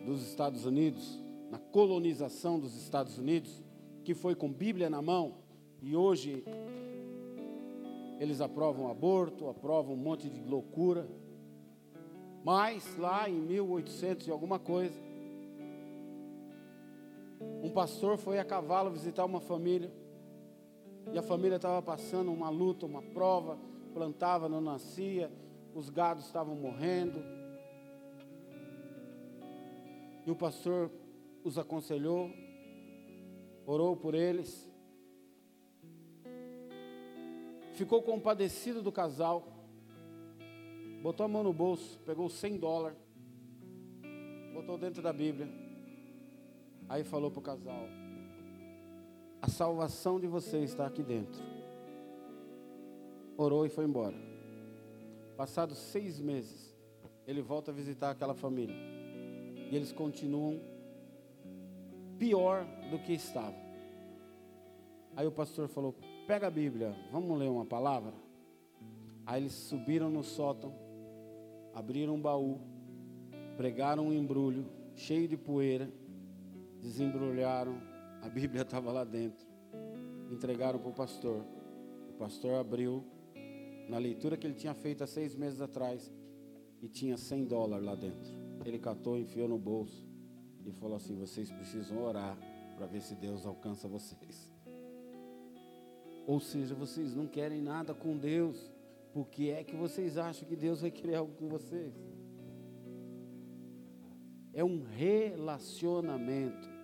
dos 0.05 0.27
Estados 0.27 0.67
Unidos, 0.67 1.23
na 1.49 1.59
colonização 1.59 2.59
dos 2.59 2.75
Estados 2.75 3.17
Unidos, 3.17 3.63
que 4.03 4.13
foi 4.13 4.35
com 4.35 4.53
Bíblia 4.53 4.91
na 4.91 5.01
mão, 5.01 5.37
e 5.81 5.95
hoje 5.95 6.43
eles 8.19 8.41
aprovam 8.41 8.91
aborto, 8.91 9.49
aprovam 9.49 9.95
um 9.95 9.99
monte 9.99 10.29
de 10.29 10.43
loucura. 10.43 11.09
Mas 12.43 12.97
lá 12.97 13.31
em 13.31 13.35
1800 13.35 14.27
e 14.27 14.33
alguma 14.33 14.59
coisa, 14.59 14.99
um 17.63 17.71
pastor 17.71 18.19
foi 18.19 18.41
a 18.41 18.45
cavalo 18.45 18.91
visitar 18.91 19.25
uma 19.25 19.41
família 19.41 19.93
e 21.13 21.19
a 21.19 21.23
família 21.23 21.57
estava 21.57 21.81
passando 21.81 22.33
uma 22.33 22.49
luta, 22.49 22.87
uma 22.87 23.03
prova, 23.03 23.59
plantava, 23.95 24.49
não 24.49 24.61
nascia, 24.61 25.31
os 25.75 25.89
gados 25.89 26.27
estavam 26.27 26.55
morrendo. 26.55 27.23
E 30.27 30.31
o 30.31 30.35
pastor 30.35 30.91
os 31.45 31.57
aconselhou, 31.59 32.31
orou 33.65 33.97
por 33.97 34.15
eles, 34.15 34.69
ficou 37.75 38.03
compadecido 38.03 38.83
do 38.83 38.91
casal, 38.91 39.47
botou 41.03 41.25
a 41.25 41.29
mão 41.29 41.45
no 41.45 41.53
bolso, 41.53 42.01
pegou 42.05 42.29
100 42.29 42.59
dólares, 42.59 42.99
botou 44.53 44.77
dentro 44.77 45.03
da 45.03 45.13
Bíblia, 45.13 45.49
aí 46.89 47.05
falou 47.05 47.31
para 47.31 47.39
o 47.39 47.43
casal: 47.43 47.87
a 49.47 49.49
salvação 49.49 50.19
de 50.19 50.27
vocês 50.27 50.71
está 50.71 50.87
aqui 50.87 51.05
dentro. 51.05 51.41
Orou 53.37 53.65
e 53.65 53.69
foi 53.69 53.85
embora. 53.85 54.17
Passados 55.37 55.79
seis 55.79 56.21
meses, 56.21 56.77
ele 57.29 57.41
volta 57.41 57.71
a 57.71 57.75
visitar 57.75 58.11
aquela 58.11 58.35
família. 58.35 58.75
E 59.71 59.77
eles 59.77 59.93
continuam 59.93 60.61
pior 62.19 62.67
do 62.91 62.99
que 62.99 63.13
estavam. 63.13 63.55
Aí 65.15 65.29
o 65.29 65.31
pastor 65.31 65.69
falou: 65.69 65.95
Pega 66.27 66.49
a 66.49 66.51
Bíblia, 66.51 66.97
vamos 67.13 67.39
ler 67.39 67.49
uma 67.49 67.65
palavra. 67.65 68.15
Aí 69.25 69.43
eles 69.43 69.53
subiram 69.53 70.11
no 70.11 70.25
sótão, 70.25 70.75
abriram 71.73 72.17
um 72.17 72.21
baú, 72.21 72.61
pregaram 73.57 74.09
um 74.09 74.13
embrulho 74.13 74.67
cheio 74.97 75.29
de 75.29 75.37
poeira, 75.37 75.89
desembrulharam 76.81 77.96
a 78.27 78.29
Bíblia 78.29 78.63
estava 78.63 78.91
lá 78.91 79.05
dentro. 79.05 79.47
Entregaram 80.31 80.81
para 80.81 80.91
o 80.91 80.93
pastor. 80.93 81.45
O 82.11 82.13
pastor 82.19 82.55
abriu, 82.55 83.05
na 83.89 83.99
leitura 83.99 84.37
que 84.37 84.45
ele 84.45 84.55
tinha 84.55 84.75
feito 84.75 85.05
há 85.05 85.07
seis 85.07 85.37
meses 85.37 85.61
atrás, 85.61 86.13
e 86.83 86.89
tinha 86.89 87.17
100 87.17 87.45
dólares 87.45 87.87
lá 87.87 87.95
dentro. 87.95 88.33
Ele 88.65 88.81
catou, 88.81 89.17
enfiou 89.17 89.49
no 89.49 89.59
bolso 89.59 90.05
e 90.65 90.73
falou 90.73 90.97
assim: 90.97 91.15
Vocês 91.15 91.51
precisam 91.53 92.03
orar 92.03 92.37
para 92.77 92.87
ver 92.87 93.01
se 93.01 93.15
Deus 93.15 93.47
alcança 93.47 93.87
vocês. 93.87 94.53
Ou 96.27 96.41
seja, 96.41 96.75
vocês 96.75 97.15
não 97.15 97.29
querem 97.29 97.63
nada 97.63 97.95
com 97.95 98.17
Deus. 98.17 98.73
Por 99.13 99.29
que 99.29 99.51
é 99.51 99.63
que 99.63 99.77
vocês 99.77 100.19
acham 100.19 100.49
que 100.49 100.57
Deus 100.57 100.81
vai 100.81 100.91
querer 100.91 101.15
algo 101.15 101.33
com 101.35 101.49
vocês? 101.49 101.95
É 104.53 104.65
um 104.65 104.83
relacionamento. 104.83 106.76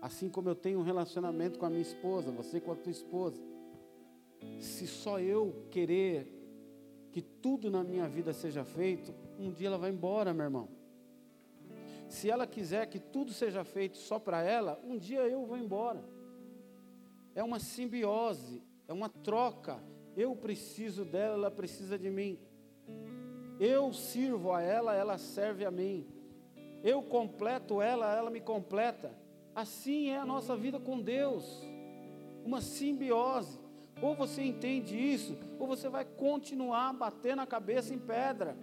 Assim 0.00 0.28
como 0.28 0.48
eu 0.48 0.54
tenho 0.54 0.78
um 0.78 0.82
relacionamento 0.82 1.58
com 1.58 1.66
a 1.66 1.70
minha 1.70 1.82
esposa, 1.82 2.30
você 2.30 2.60
com 2.60 2.72
a 2.72 2.76
tua 2.76 2.90
esposa. 2.90 3.40
Se 4.58 4.86
só 4.86 5.20
eu 5.20 5.66
querer 5.70 6.26
que 7.12 7.20
tudo 7.20 7.70
na 7.70 7.84
minha 7.84 8.08
vida 8.08 8.32
seja 8.32 8.64
feito, 8.64 9.12
um 9.38 9.50
dia 9.50 9.66
ela 9.66 9.78
vai 9.78 9.90
embora, 9.90 10.32
meu 10.32 10.44
irmão. 10.44 10.68
Se 12.08 12.30
ela 12.30 12.46
quiser 12.46 12.86
que 12.86 12.98
tudo 12.98 13.32
seja 13.32 13.62
feito 13.62 13.98
só 13.98 14.18
para 14.18 14.42
ela, 14.42 14.80
um 14.84 14.96
dia 14.96 15.20
eu 15.28 15.44
vou 15.44 15.56
embora. 15.56 16.02
É 17.34 17.42
uma 17.42 17.58
simbiose, 17.58 18.62
é 18.88 18.92
uma 18.92 19.08
troca. 19.08 19.82
Eu 20.16 20.34
preciso 20.34 21.04
dela, 21.04 21.34
ela 21.34 21.50
precisa 21.50 21.98
de 21.98 22.10
mim. 22.10 22.38
Eu 23.60 23.92
sirvo 23.92 24.52
a 24.52 24.62
ela, 24.62 24.94
ela 24.94 25.18
serve 25.18 25.64
a 25.64 25.70
mim. 25.70 26.06
Eu 26.82 27.02
completo 27.02 27.80
ela, 27.80 28.12
ela 28.16 28.30
me 28.30 28.40
completa. 28.40 29.14
Assim 29.60 30.08
é 30.08 30.18
a 30.18 30.24
nossa 30.24 30.56
vida 30.56 30.80
com 30.80 30.98
Deus, 30.98 31.44
uma 32.44 32.62
simbiose. 32.62 33.58
Ou 34.00 34.14
você 34.14 34.42
entende 34.42 34.96
isso, 34.96 35.36
ou 35.58 35.66
você 35.66 35.86
vai 35.86 36.06
continuar 36.06 36.94
batendo 36.94 37.42
a 37.42 37.46
cabeça 37.46 37.92
em 37.92 37.98
pedra. 37.98 38.56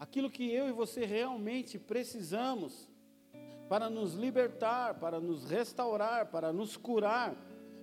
Aquilo 0.00 0.28
que 0.28 0.50
eu 0.50 0.68
e 0.68 0.72
você 0.72 1.04
realmente 1.04 1.78
precisamos 1.78 2.90
para 3.68 3.88
nos 3.88 4.14
libertar, 4.14 4.94
para 4.94 5.20
nos 5.20 5.48
restaurar, 5.48 6.26
para 6.26 6.52
nos 6.52 6.76
curar, 6.76 7.36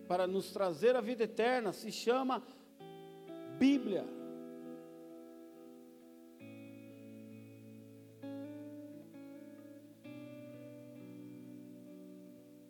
para 0.09 0.27
nos 0.27 0.51
trazer 0.51 0.93
a 0.97 1.01
vida 1.01 1.23
eterna, 1.23 1.71
se 1.71 1.89
chama 1.89 2.43
Bíblia. 3.57 4.22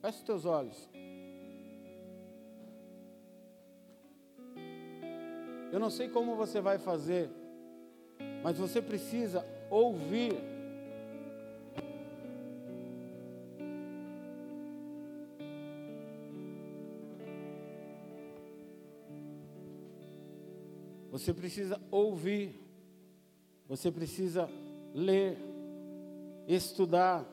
Feche 0.04 0.18
os 0.18 0.24
teus 0.26 0.44
olhos. 0.44 0.90
Eu 5.72 5.80
não 5.80 5.90
sei 5.90 6.10
como 6.10 6.36
você 6.36 6.60
vai 6.60 6.78
fazer, 6.78 7.30
mas 8.44 8.58
você 8.58 8.82
precisa 8.82 9.46
ouvir. 9.70 10.34
Você 21.12 21.34
precisa 21.34 21.82
ouvir. 21.90 22.60
Você 23.70 23.90
precisa 23.90 24.50
ler, 24.94 25.38
estudar, 26.46 27.26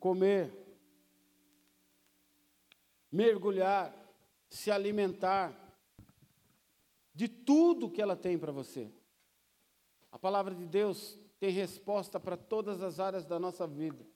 comer 0.00 0.59
mergulhar, 3.10 3.94
se 4.48 4.70
alimentar 4.70 5.56
de 7.14 7.28
tudo 7.28 7.90
que 7.90 8.00
ela 8.00 8.16
tem 8.16 8.38
para 8.38 8.52
você. 8.52 8.90
A 10.10 10.18
palavra 10.18 10.54
de 10.54 10.66
Deus 10.66 11.18
tem 11.38 11.50
resposta 11.50 12.20
para 12.20 12.36
todas 12.36 12.82
as 12.82 13.00
áreas 13.00 13.24
da 13.24 13.38
nossa 13.38 13.66
vida. 13.66 14.06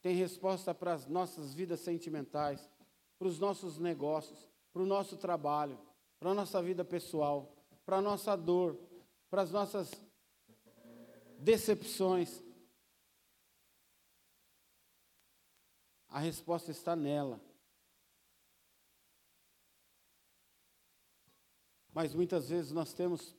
Tem 0.00 0.14
resposta 0.14 0.74
para 0.74 0.92
as 0.94 1.06
nossas 1.06 1.52
vidas 1.52 1.80
sentimentais, 1.80 2.70
para 3.18 3.28
os 3.28 3.38
nossos 3.38 3.78
negócios, 3.78 4.48
para 4.72 4.82
o 4.82 4.86
nosso 4.86 5.16
trabalho, 5.16 5.78
para 6.18 6.30
a 6.30 6.34
nossa 6.34 6.62
vida 6.62 6.84
pessoal, 6.84 7.52
para 7.84 7.96
a 7.96 8.02
nossa 8.02 8.36
dor, 8.36 8.78
para 9.30 9.42
as 9.42 9.50
nossas 9.50 9.90
decepções. 11.38 12.42
A 16.08 16.18
resposta 16.18 16.70
está 16.70 16.94
nela. 16.94 17.40
Mas 21.96 22.14
muitas 22.14 22.50
vezes 22.50 22.72
nós 22.72 22.92
temos 22.92 23.34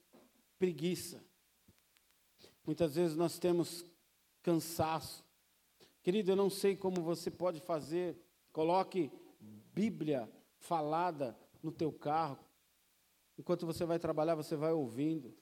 preguiça. 0.57 1.23
Muitas 2.65 2.95
vezes 2.95 3.15
nós 3.15 3.37
temos 3.37 3.85
cansaço. 4.41 5.23
Querido, 6.01 6.31
eu 6.31 6.35
não 6.35 6.49
sei 6.49 6.75
como 6.75 7.03
você 7.03 7.29
pode 7.29 7.59
fazer. 7.59 8.17
Coloque 8.51 9.11
Bíblia 9.39 10.27
falada 10.57 11.37
no 11.61 11.71
teu 11.71 11.93
carro. 11.93 12.39
Enquanto 13.37 13.63
você 13.63 13.85
vai 13.85 13.99
trabalhar, 13.99 14.33
você 14.33 14.55
vai 14.55 14.71
ouvindo. 14.71 15.37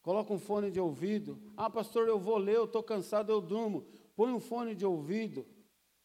Coloca 0.00 0.32
um 0.32 0.38
fone 0.38 0.70
de 0.70 0.80
ouvido. 0.80 1.38
Ah, 1.54 1.68
pastor, 1.68 2.08
eu 2.08 2.18
vou 2.18 2.38
ler, 2.38 2.56
eu 2.56 2.64
estou 2.64 2.82
cansado, 2.82 3.30
eu 3.30 3.42
durmo. 3.42 3.86
Põe 4.16 4.32
um 4.32 4.40
fone 4.40 4.74
de 4.74 4.86
ouvido 4.86 5.46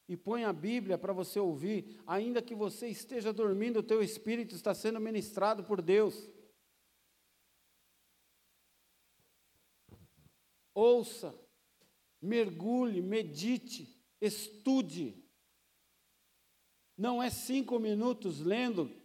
e 0.07 0.15
põe 0.15 0.43
a 0.45 0.53
Bíblia 0.53 0.97
para 0.97 1.11
você 1.11 1.39
ouvir. 1.39 2.01
Ainda 2.07 2.41
que 2.41 2.55
você 2.55 2.87
esteja 2.87 3.33
dormindo, 3.33 3.79
o 3.79 3.83
teu 3.83 4.01
espírito 4.01 4.55
está 4.55 4.73
sendo 4.73 4.99
ministrado 4.99 5.63
por 5.63 5.81
Deus. 5.81 6.29
Ouça, 10.73 11.33
mergulhe, 12.21 13.01
medite, 13.01 13.99
estude. 14.21 15.23
Não 16.97 17.21
é 17.21 17.29
cinco 17.29 17.79
minutos 17.79 18.39
lendo 18.39 18.95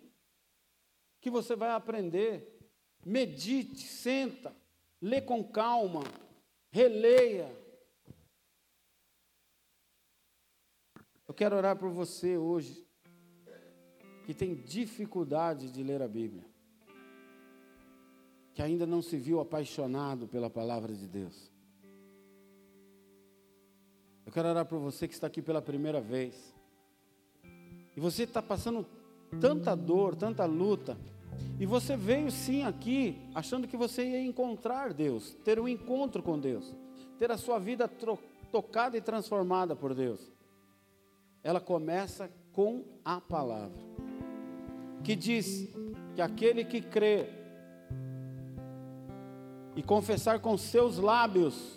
que 1.20 1.30
você 1.30 1.56
vai 1.56 1.70
aprender. 1.70 2.58
Medite, 3.04 3.80
senta, 3.82 4.54
lê 5.00 5.20
com 5.20 5.42
calma, 5.42 6.02
releia. 6.70 7.61
Eu 11.32 11.34
quero 11.34 11.56
orar 11.56 11.78
por 11.78 11.88
você 11.88 12.36
hoje 12.36 12.86
que 14.26 14.34
tem 14.34 14.54
dificuldade 14.54 15.72
de 15.72 15.82
ler 15.82 16.02
a 16.02 16.06
Bíblia, 16.06 16.44
que 18.52 18.60
ainda 18.60 18.86
não 18.86 19.00
se 19.00 19.16
viu 19.16 19.40
apaixonado 19.40 20.28
pela 20.28 20.50
palavra 20.50 20.92
de 20.94 21.08
Deus. 21.08 21.50
Eu 24.26 24.30
quero 24.30 24.46
orar 24.46 24.66
por 24.66 24.78
você 24.78 25.08
que 25.08 25.14
está 25.14 25.26
aqui 25.26 25.40
pela 25.40 25.62
primeira 25.62 26.02
vez, 26.02 26.54
e 27.96 27.98
você 27.98 28.24
está 28.24 28.42
passando 28.42 28.84
tanta 29.40 29.74
dor, 29.74 30.14
tanta 30.14 30.44
luta, 30.44 30.98
e 31.58 31.64
você 31.64 31.96
veio 31.96 32.30
sim 32.30 32.62
aqui 32.62 33.16
achando 33.34 33.66
que 33.66 33.76
você 33.78 34.04
ia 34.04 34.20
encontrar 34.20 34.92
Deus, 34.92 35.32
ter 35.42 35.58
um 35.58 35.66
encontro 35.66 36.22
com 36.22 36.38
Deus, 36.38 36.76
ter 37.18 37.30
a 37.30 37.38
sua 37.38 37.58
vida 37.58 37.90
tocada 38.50 38.98
e 38.98 39.00
transformada 39.00 39.74
por 39.74 39.94
Deus. 39.94 40.30
Ela 41.42 41.60
começa 41.60 42.30
com 42.52 42.84
a 43.04 43.20
palavra, 43.20 43.80
que 45.02 45.16
diz 45.16 45.68
que 46.14 46.22
aquele 46.22 46.64
que 46.64 46.80
crê 46.80 47.28
e 49.74 49.82
confessar 49.82 50.38
com 50.38 50.56
seus 50.56 50.98
lábios 50.98 51.76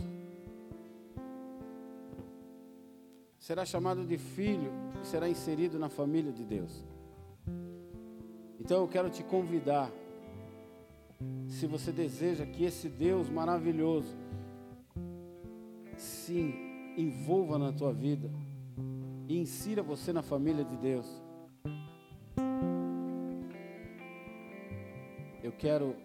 será 3.39 3.63
chamado 3.63 4.03
de 4.05 4.18
filho 4.18 4.72
e 5.01 5.07
será 5.07 5.30
inserido 5.30 5.80
na 5.80 5.88
família 5.88 6.32
de 6.32 6.43
Deus. 6.43 6.84
Então 8.59 8.82
eu 8.82 8.88
quero 8.88 9.09
te 9.09 9.24
convidar, 9.24 9.91
se 11.47 11.68
você 11.68 11.91
deseja 11.91 12.45
que 12.45 12.63
esse 12.63 12.89
Deus 12.89 13.30
maravilhoso 13.30 14.16
se 15.95 16.93
envolva 16.97 17.57
na 17.57 17.72
tua 17.72 17.93
vida 17.93 18.30
e 19.28 19.38
insira 19.39 19.82
você 19.82 20.13
na 20.13 20.21
família 20.21 20.63
de 20.63 20.78
Deus. 20.78 21.21
Eu 25.43 25.51
quero 25.51 25.95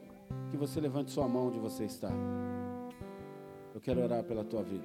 que 0.50 0.56
você 0.56 0.80
levante 0.80 1.10
sua 1.10 1.26
mão 1.28 1.48
onde 1.48 1.58
você 1.58 1.84
está. 1.84 2.10
Eu 3.74 3.80
quero 3.80 4.02
orar 4.02 4.22
pela 4.24 4.44
tua 4.44 4.62
vida. 4.62 4.84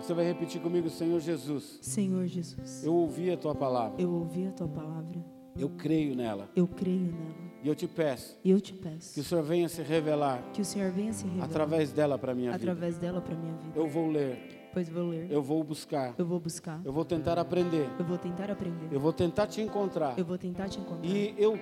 Você 0.00 0.14
vai 0.14 0.24
repetir 0.24 0.60
comigo, 0.60 0.88
Senhor 0.88 1.20
Jesus. 1.20 1.78
Senhor 1.82 2.26
Jesus. 2.26 2.84
Eu 2.84 2.94
ouvi 2.94 3.30
a 3.30 3.36
tua 3.36 3.54
palavra. 3.54 4.00
Eu 4.00 4.10
ouvi 4.10 4.46
a 4.46 4.52
tua 4.52 4.68
palavra. 4.68 5.22
Eu 5.58 5.68
creio 5.70 6.14
nela. 6.14 6.48
Eu 6.56 6.66
creio 6.66 7.12
nela. 7.12 7.50
E 7.62 7.68
eu 7.68 7.74
te 7.74 7.86
peço. 7.86 8.38
Eu 8.42 8.60
te 8.60 8.72
peço. 8.72 9.14
Que 9.14 9.20
o 9.20 9.24
Senhor 9.24 9.42
venha 9.42 9.68
se 9.68 9.82
revelar. 9.82 10.42
Que 10.52 10.62
o 10.62 10.64
Senhor 10.64 10.90
venha 10.90 11.12
se 11.12 11.24
revelar. 11.24 11.44
Através 11.44 11.92
dela 11.92 12.18
para 12.18 12.34
minha 12.34 12.54
através 12.54 12.62
vida. 12.70 12.72
Através 12.72 12.98
dela 12.98 13.20
para 13.20 13.36
minha 13.36 13.54
vida. 13.56 13.78
Eu 13.78 13.86
vou 13.88 14.08
ler. 14.08 14.59
Pois 14.72 14.88
vou 14.88 15.08
ler. 15.08 15.30
Eu 15.30 15.42
vou 15.42 15.62
buscar. 15.64 16.14
Eu 16.16 16.24
vou 16.24 16.38
buscar. 16.38 16.80
Eu 16.84 16.92
vou 16.92 17.04
tentar 17.04 17.38
aprender. 17.38 17.88
Eu 17.98 18.04
vou 18.04 18.16
tentar 18.16 18.50
aprender. 18.50 18.88
Eu 18.92 19.00
vou 19.00 19.12
tentar 19.12 19.46
te 19.46 19.60
encontrar. 19.60 20.18
Eu 20.18 20.24
vou 20.24 20.38
tentar 20.38 20.68
te 20.68 20.78
encontrar. 20.78 21.06
E 21.08 21.34
eu 21.36 21.58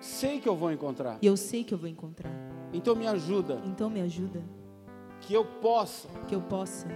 sei 0.00 0.40
que 0.40 0.48
eu 0.48 0.56
vou 0.56 0.72
encontrar. 0.72 1.18
E 1.22 1.26
eu 1.26 1.36
sei 1.36 1.62
que 1.62 1.72
eu 1.72 1.78
vou 1.78 1.88
encontrar. 1.88 2.32
Então 2.72 2.96
me 2.96 3.06
ajuda. 3.06 3.62
Então 3.64 3.88
me 3.88 4.00
ajuda. 4.00 4.42
Que 5.20 5.34
eu 5.34 5.44
possa. 5.44 6.08
Que 6.26 6.34
eu 6.34 6.40
possa. 6.40 6.88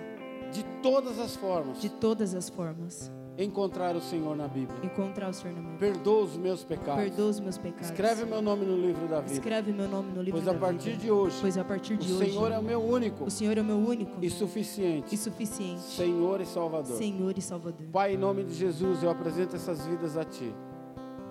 De 0.52 0.64
todas 0.82 1.18
as 1.20 1.36
formas. 1.36 1.80
De 1.80 1.88
todas 1.88 2.34
as 2.34 2.48
formas 2.48 3.12
encontrar 3.38 3.94
o 3.94 4.00
Senhor 4.00 4.34
na 4.36 4.48
Bíblia. 4.48 4.78
Encontrar 4.82 5.28
o 5.28 5.32
Senhor 5.32 5.54
na 5.54 5.60
Bíblia. 5.60 5.78
Perdoa 5.78 6.24
os 6.24 6.36
meus 6.36 6.64
pecados. 6.64 7.04
Perdoa 7.04 7.30
os 7.30 7.40
meus 7.40 7.58
pecados. 7.58 7.90
Escreve 7.90 8.24
meu 8.24 8.40
nome 8.40 8.64
no 8.64 8.76
livro 8.76 9.06
da 9.06 9.20
vida. 9.20 9.34
Escreve 9.34 9.72
meu 9.72 9.88
nome 9.88 10.12
no 10.12 10.22
livro 10.22 10.40
pois 10.40 10.44
da 10.44 10.52
vida. 10.52 10.66
Pois 10.66 10.74
a 10.74 10.82
partir 10.82 10.96
de 10.96 11.10
hoje. 11.10 11.38
Pois 11.40 11.58
a 11.58 11.64
partir 11.64 11.96
de 11.96 12.12
o 12.12 12.16
hoje. 12.16 12.24
O 12.24 12.32
Senhor 12.32 12.52
é 12.52 12.58
o 12.58 12.62
meu 12.62 12.82
único. 12.82 13.24
O 13.24 13.30
Senhor 13.30 13.58
é 13.58 13.60
o 13.60 13.64
meu 13.64 13.76
único. 13.76 14.12
E 14.22 14.30
suficiente. 14.30 15.14
E 15.14 15.18
suficiente. 15.18 15.80
Senhor 15.82 16.40
e 16.40 16.46
Salvador. 16.46 16.96
Senhor 16.96 17.36
e 17.36 17.42
Salvador. 17.42 17.86
Pai, 17.92 18.14
em 18.14 18.16
nome 18.16 18.44
de 18.44 18.54
Jesus, 18.54 19.02
eu 19.02 19.10
apresento 19.10 19.56
essas 19.56 19.86
vidas 19.86 20.16
a 20.16 20.24
ti. 20.24 20.54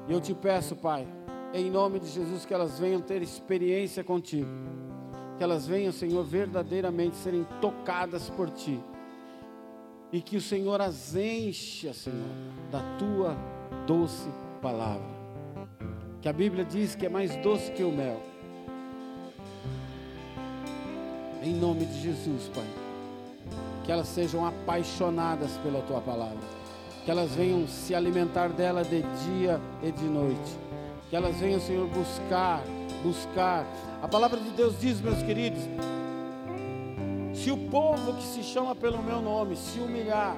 E 0.08 0.14
eu 0.14 0.22
te 0.22 0.34
peço, 0.36 0.76
Pai, 0.76 1.08
em 1.54 1.72
nome 1.72 2.00
de 2.00 2.08
Jesus, 2.08 2.46
que 2.46 2.54
elas 2.54 2.78
venham 2.78 3.02
ter 3.02 3.22
experiência 3.22 4.04
contigo. 4.04 4.50
Que 5.38 5.44
elas 5.44 5.66
venham, 5.66 5.92
Senhor, 5.92 6.24
verdadeiramente 6.24 7.16
serem 7.18 7.46
tocadas 7.60 8.30
por 8.30 8.50
ti 8.50 8.80
e 10.16 10.22
que 10.22 10.38
o 10.38 10.42
Senhor 10.42 10.80
as 10.80 11.14
encha, 11.14 11.92
Senhor, 11.92 12.30
da 12.72 12.80
tua 12.98 13.36
doce 13.86 14.30
palavra. 14.62 15.14
Que 16.22 16.30
a 16.30 16.34
Bíblia 16.34 16.64
diz 16.64 16.96
que 16.96 17.06
é 17.06 17.10
mais 17.10 17.36
doce 17.44 17.70
que 17.74 17.84
o 17.84 17.92
mel. 17.92 18.22
Em 21.44 21.54
nome 21.54 21.86
de 21.86 22.02
Jesus, 22.02 22.50
Pai. 22.56 22.64
Que 23.84 23.92
elas 23.92 24.08
sejam 24.08 24.46
apaixonadas 24.46 25.58
pela 25.58 25.82
tua 25.82 26.00
palavra. 26.00 26.40
Que 27.04 27.12
elas 27.12 27.36
venham 27.36 27.68
se 27.68 27.94
alimentar 27.94 28.48
dela 28.48 28.86
de 28.86 29.02
dia 29.02 29.60
e 29.84 29.92
de 29.92 30.06
noite. 30.06 30.58
Que 31.10 31.18
elas 31.18 31.36
venham, 31.42 31.60
Senhor, 31.60 31.90
buscar, 31.90 32.64
buscar. 33.04 33.68
A 34.02 34.08
palavra 34.08 34.40
de 34.40 34.50
Deus 34.52 34.80
diz, 34.80 35.02
meus 35.02 35.22
queridos, 35.22 35.62
se 37.36 37.52
o 37.52 37.58
povo 37.70 38.14
que 38.14 38.24
se 38.24 38.42
chama 38.44 38.74
pelo 38.74 39.04
meu 39.04 39.22
nome 39.22 39.56
se 39.56 39.80
humilhar, 39.80 40.36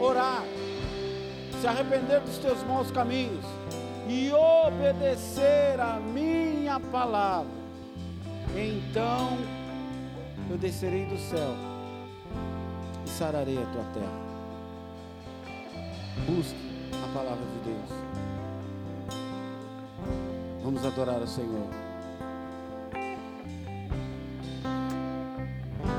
orar, 0.00 0.44
se 1.60 1.66
arrepender 1.66 2.20
dos 2.20 2.38
teus 2.38 2.62
maus 2.64 2.90
caminhos 2.90 3.44
e 4.08 4.30
obedecer 4.32 5.80
a 5.80 5.98
minha 6.00 6.78
palavra, 6.78 7.50
então 8.56 9.36
eu 10.48 10.56
descerei 10.56 11.06
do 11.06 11.18
céu 11.18 11.54
e 13.04 13.08
sararei 13.08 13.58
a 13.58 13.66
tua 13.66 13.84
terra. 13.92 14.22
Busque 16.26 16.56
a 17.02 17.14
palavra 17.14 17.44
de 17.44 17.58
Deus. 17.70 18.02
Vamos 20.62 20.84
adorar 20.84 21.20
o 21.20 21.26
Senhor. 21.26 21.81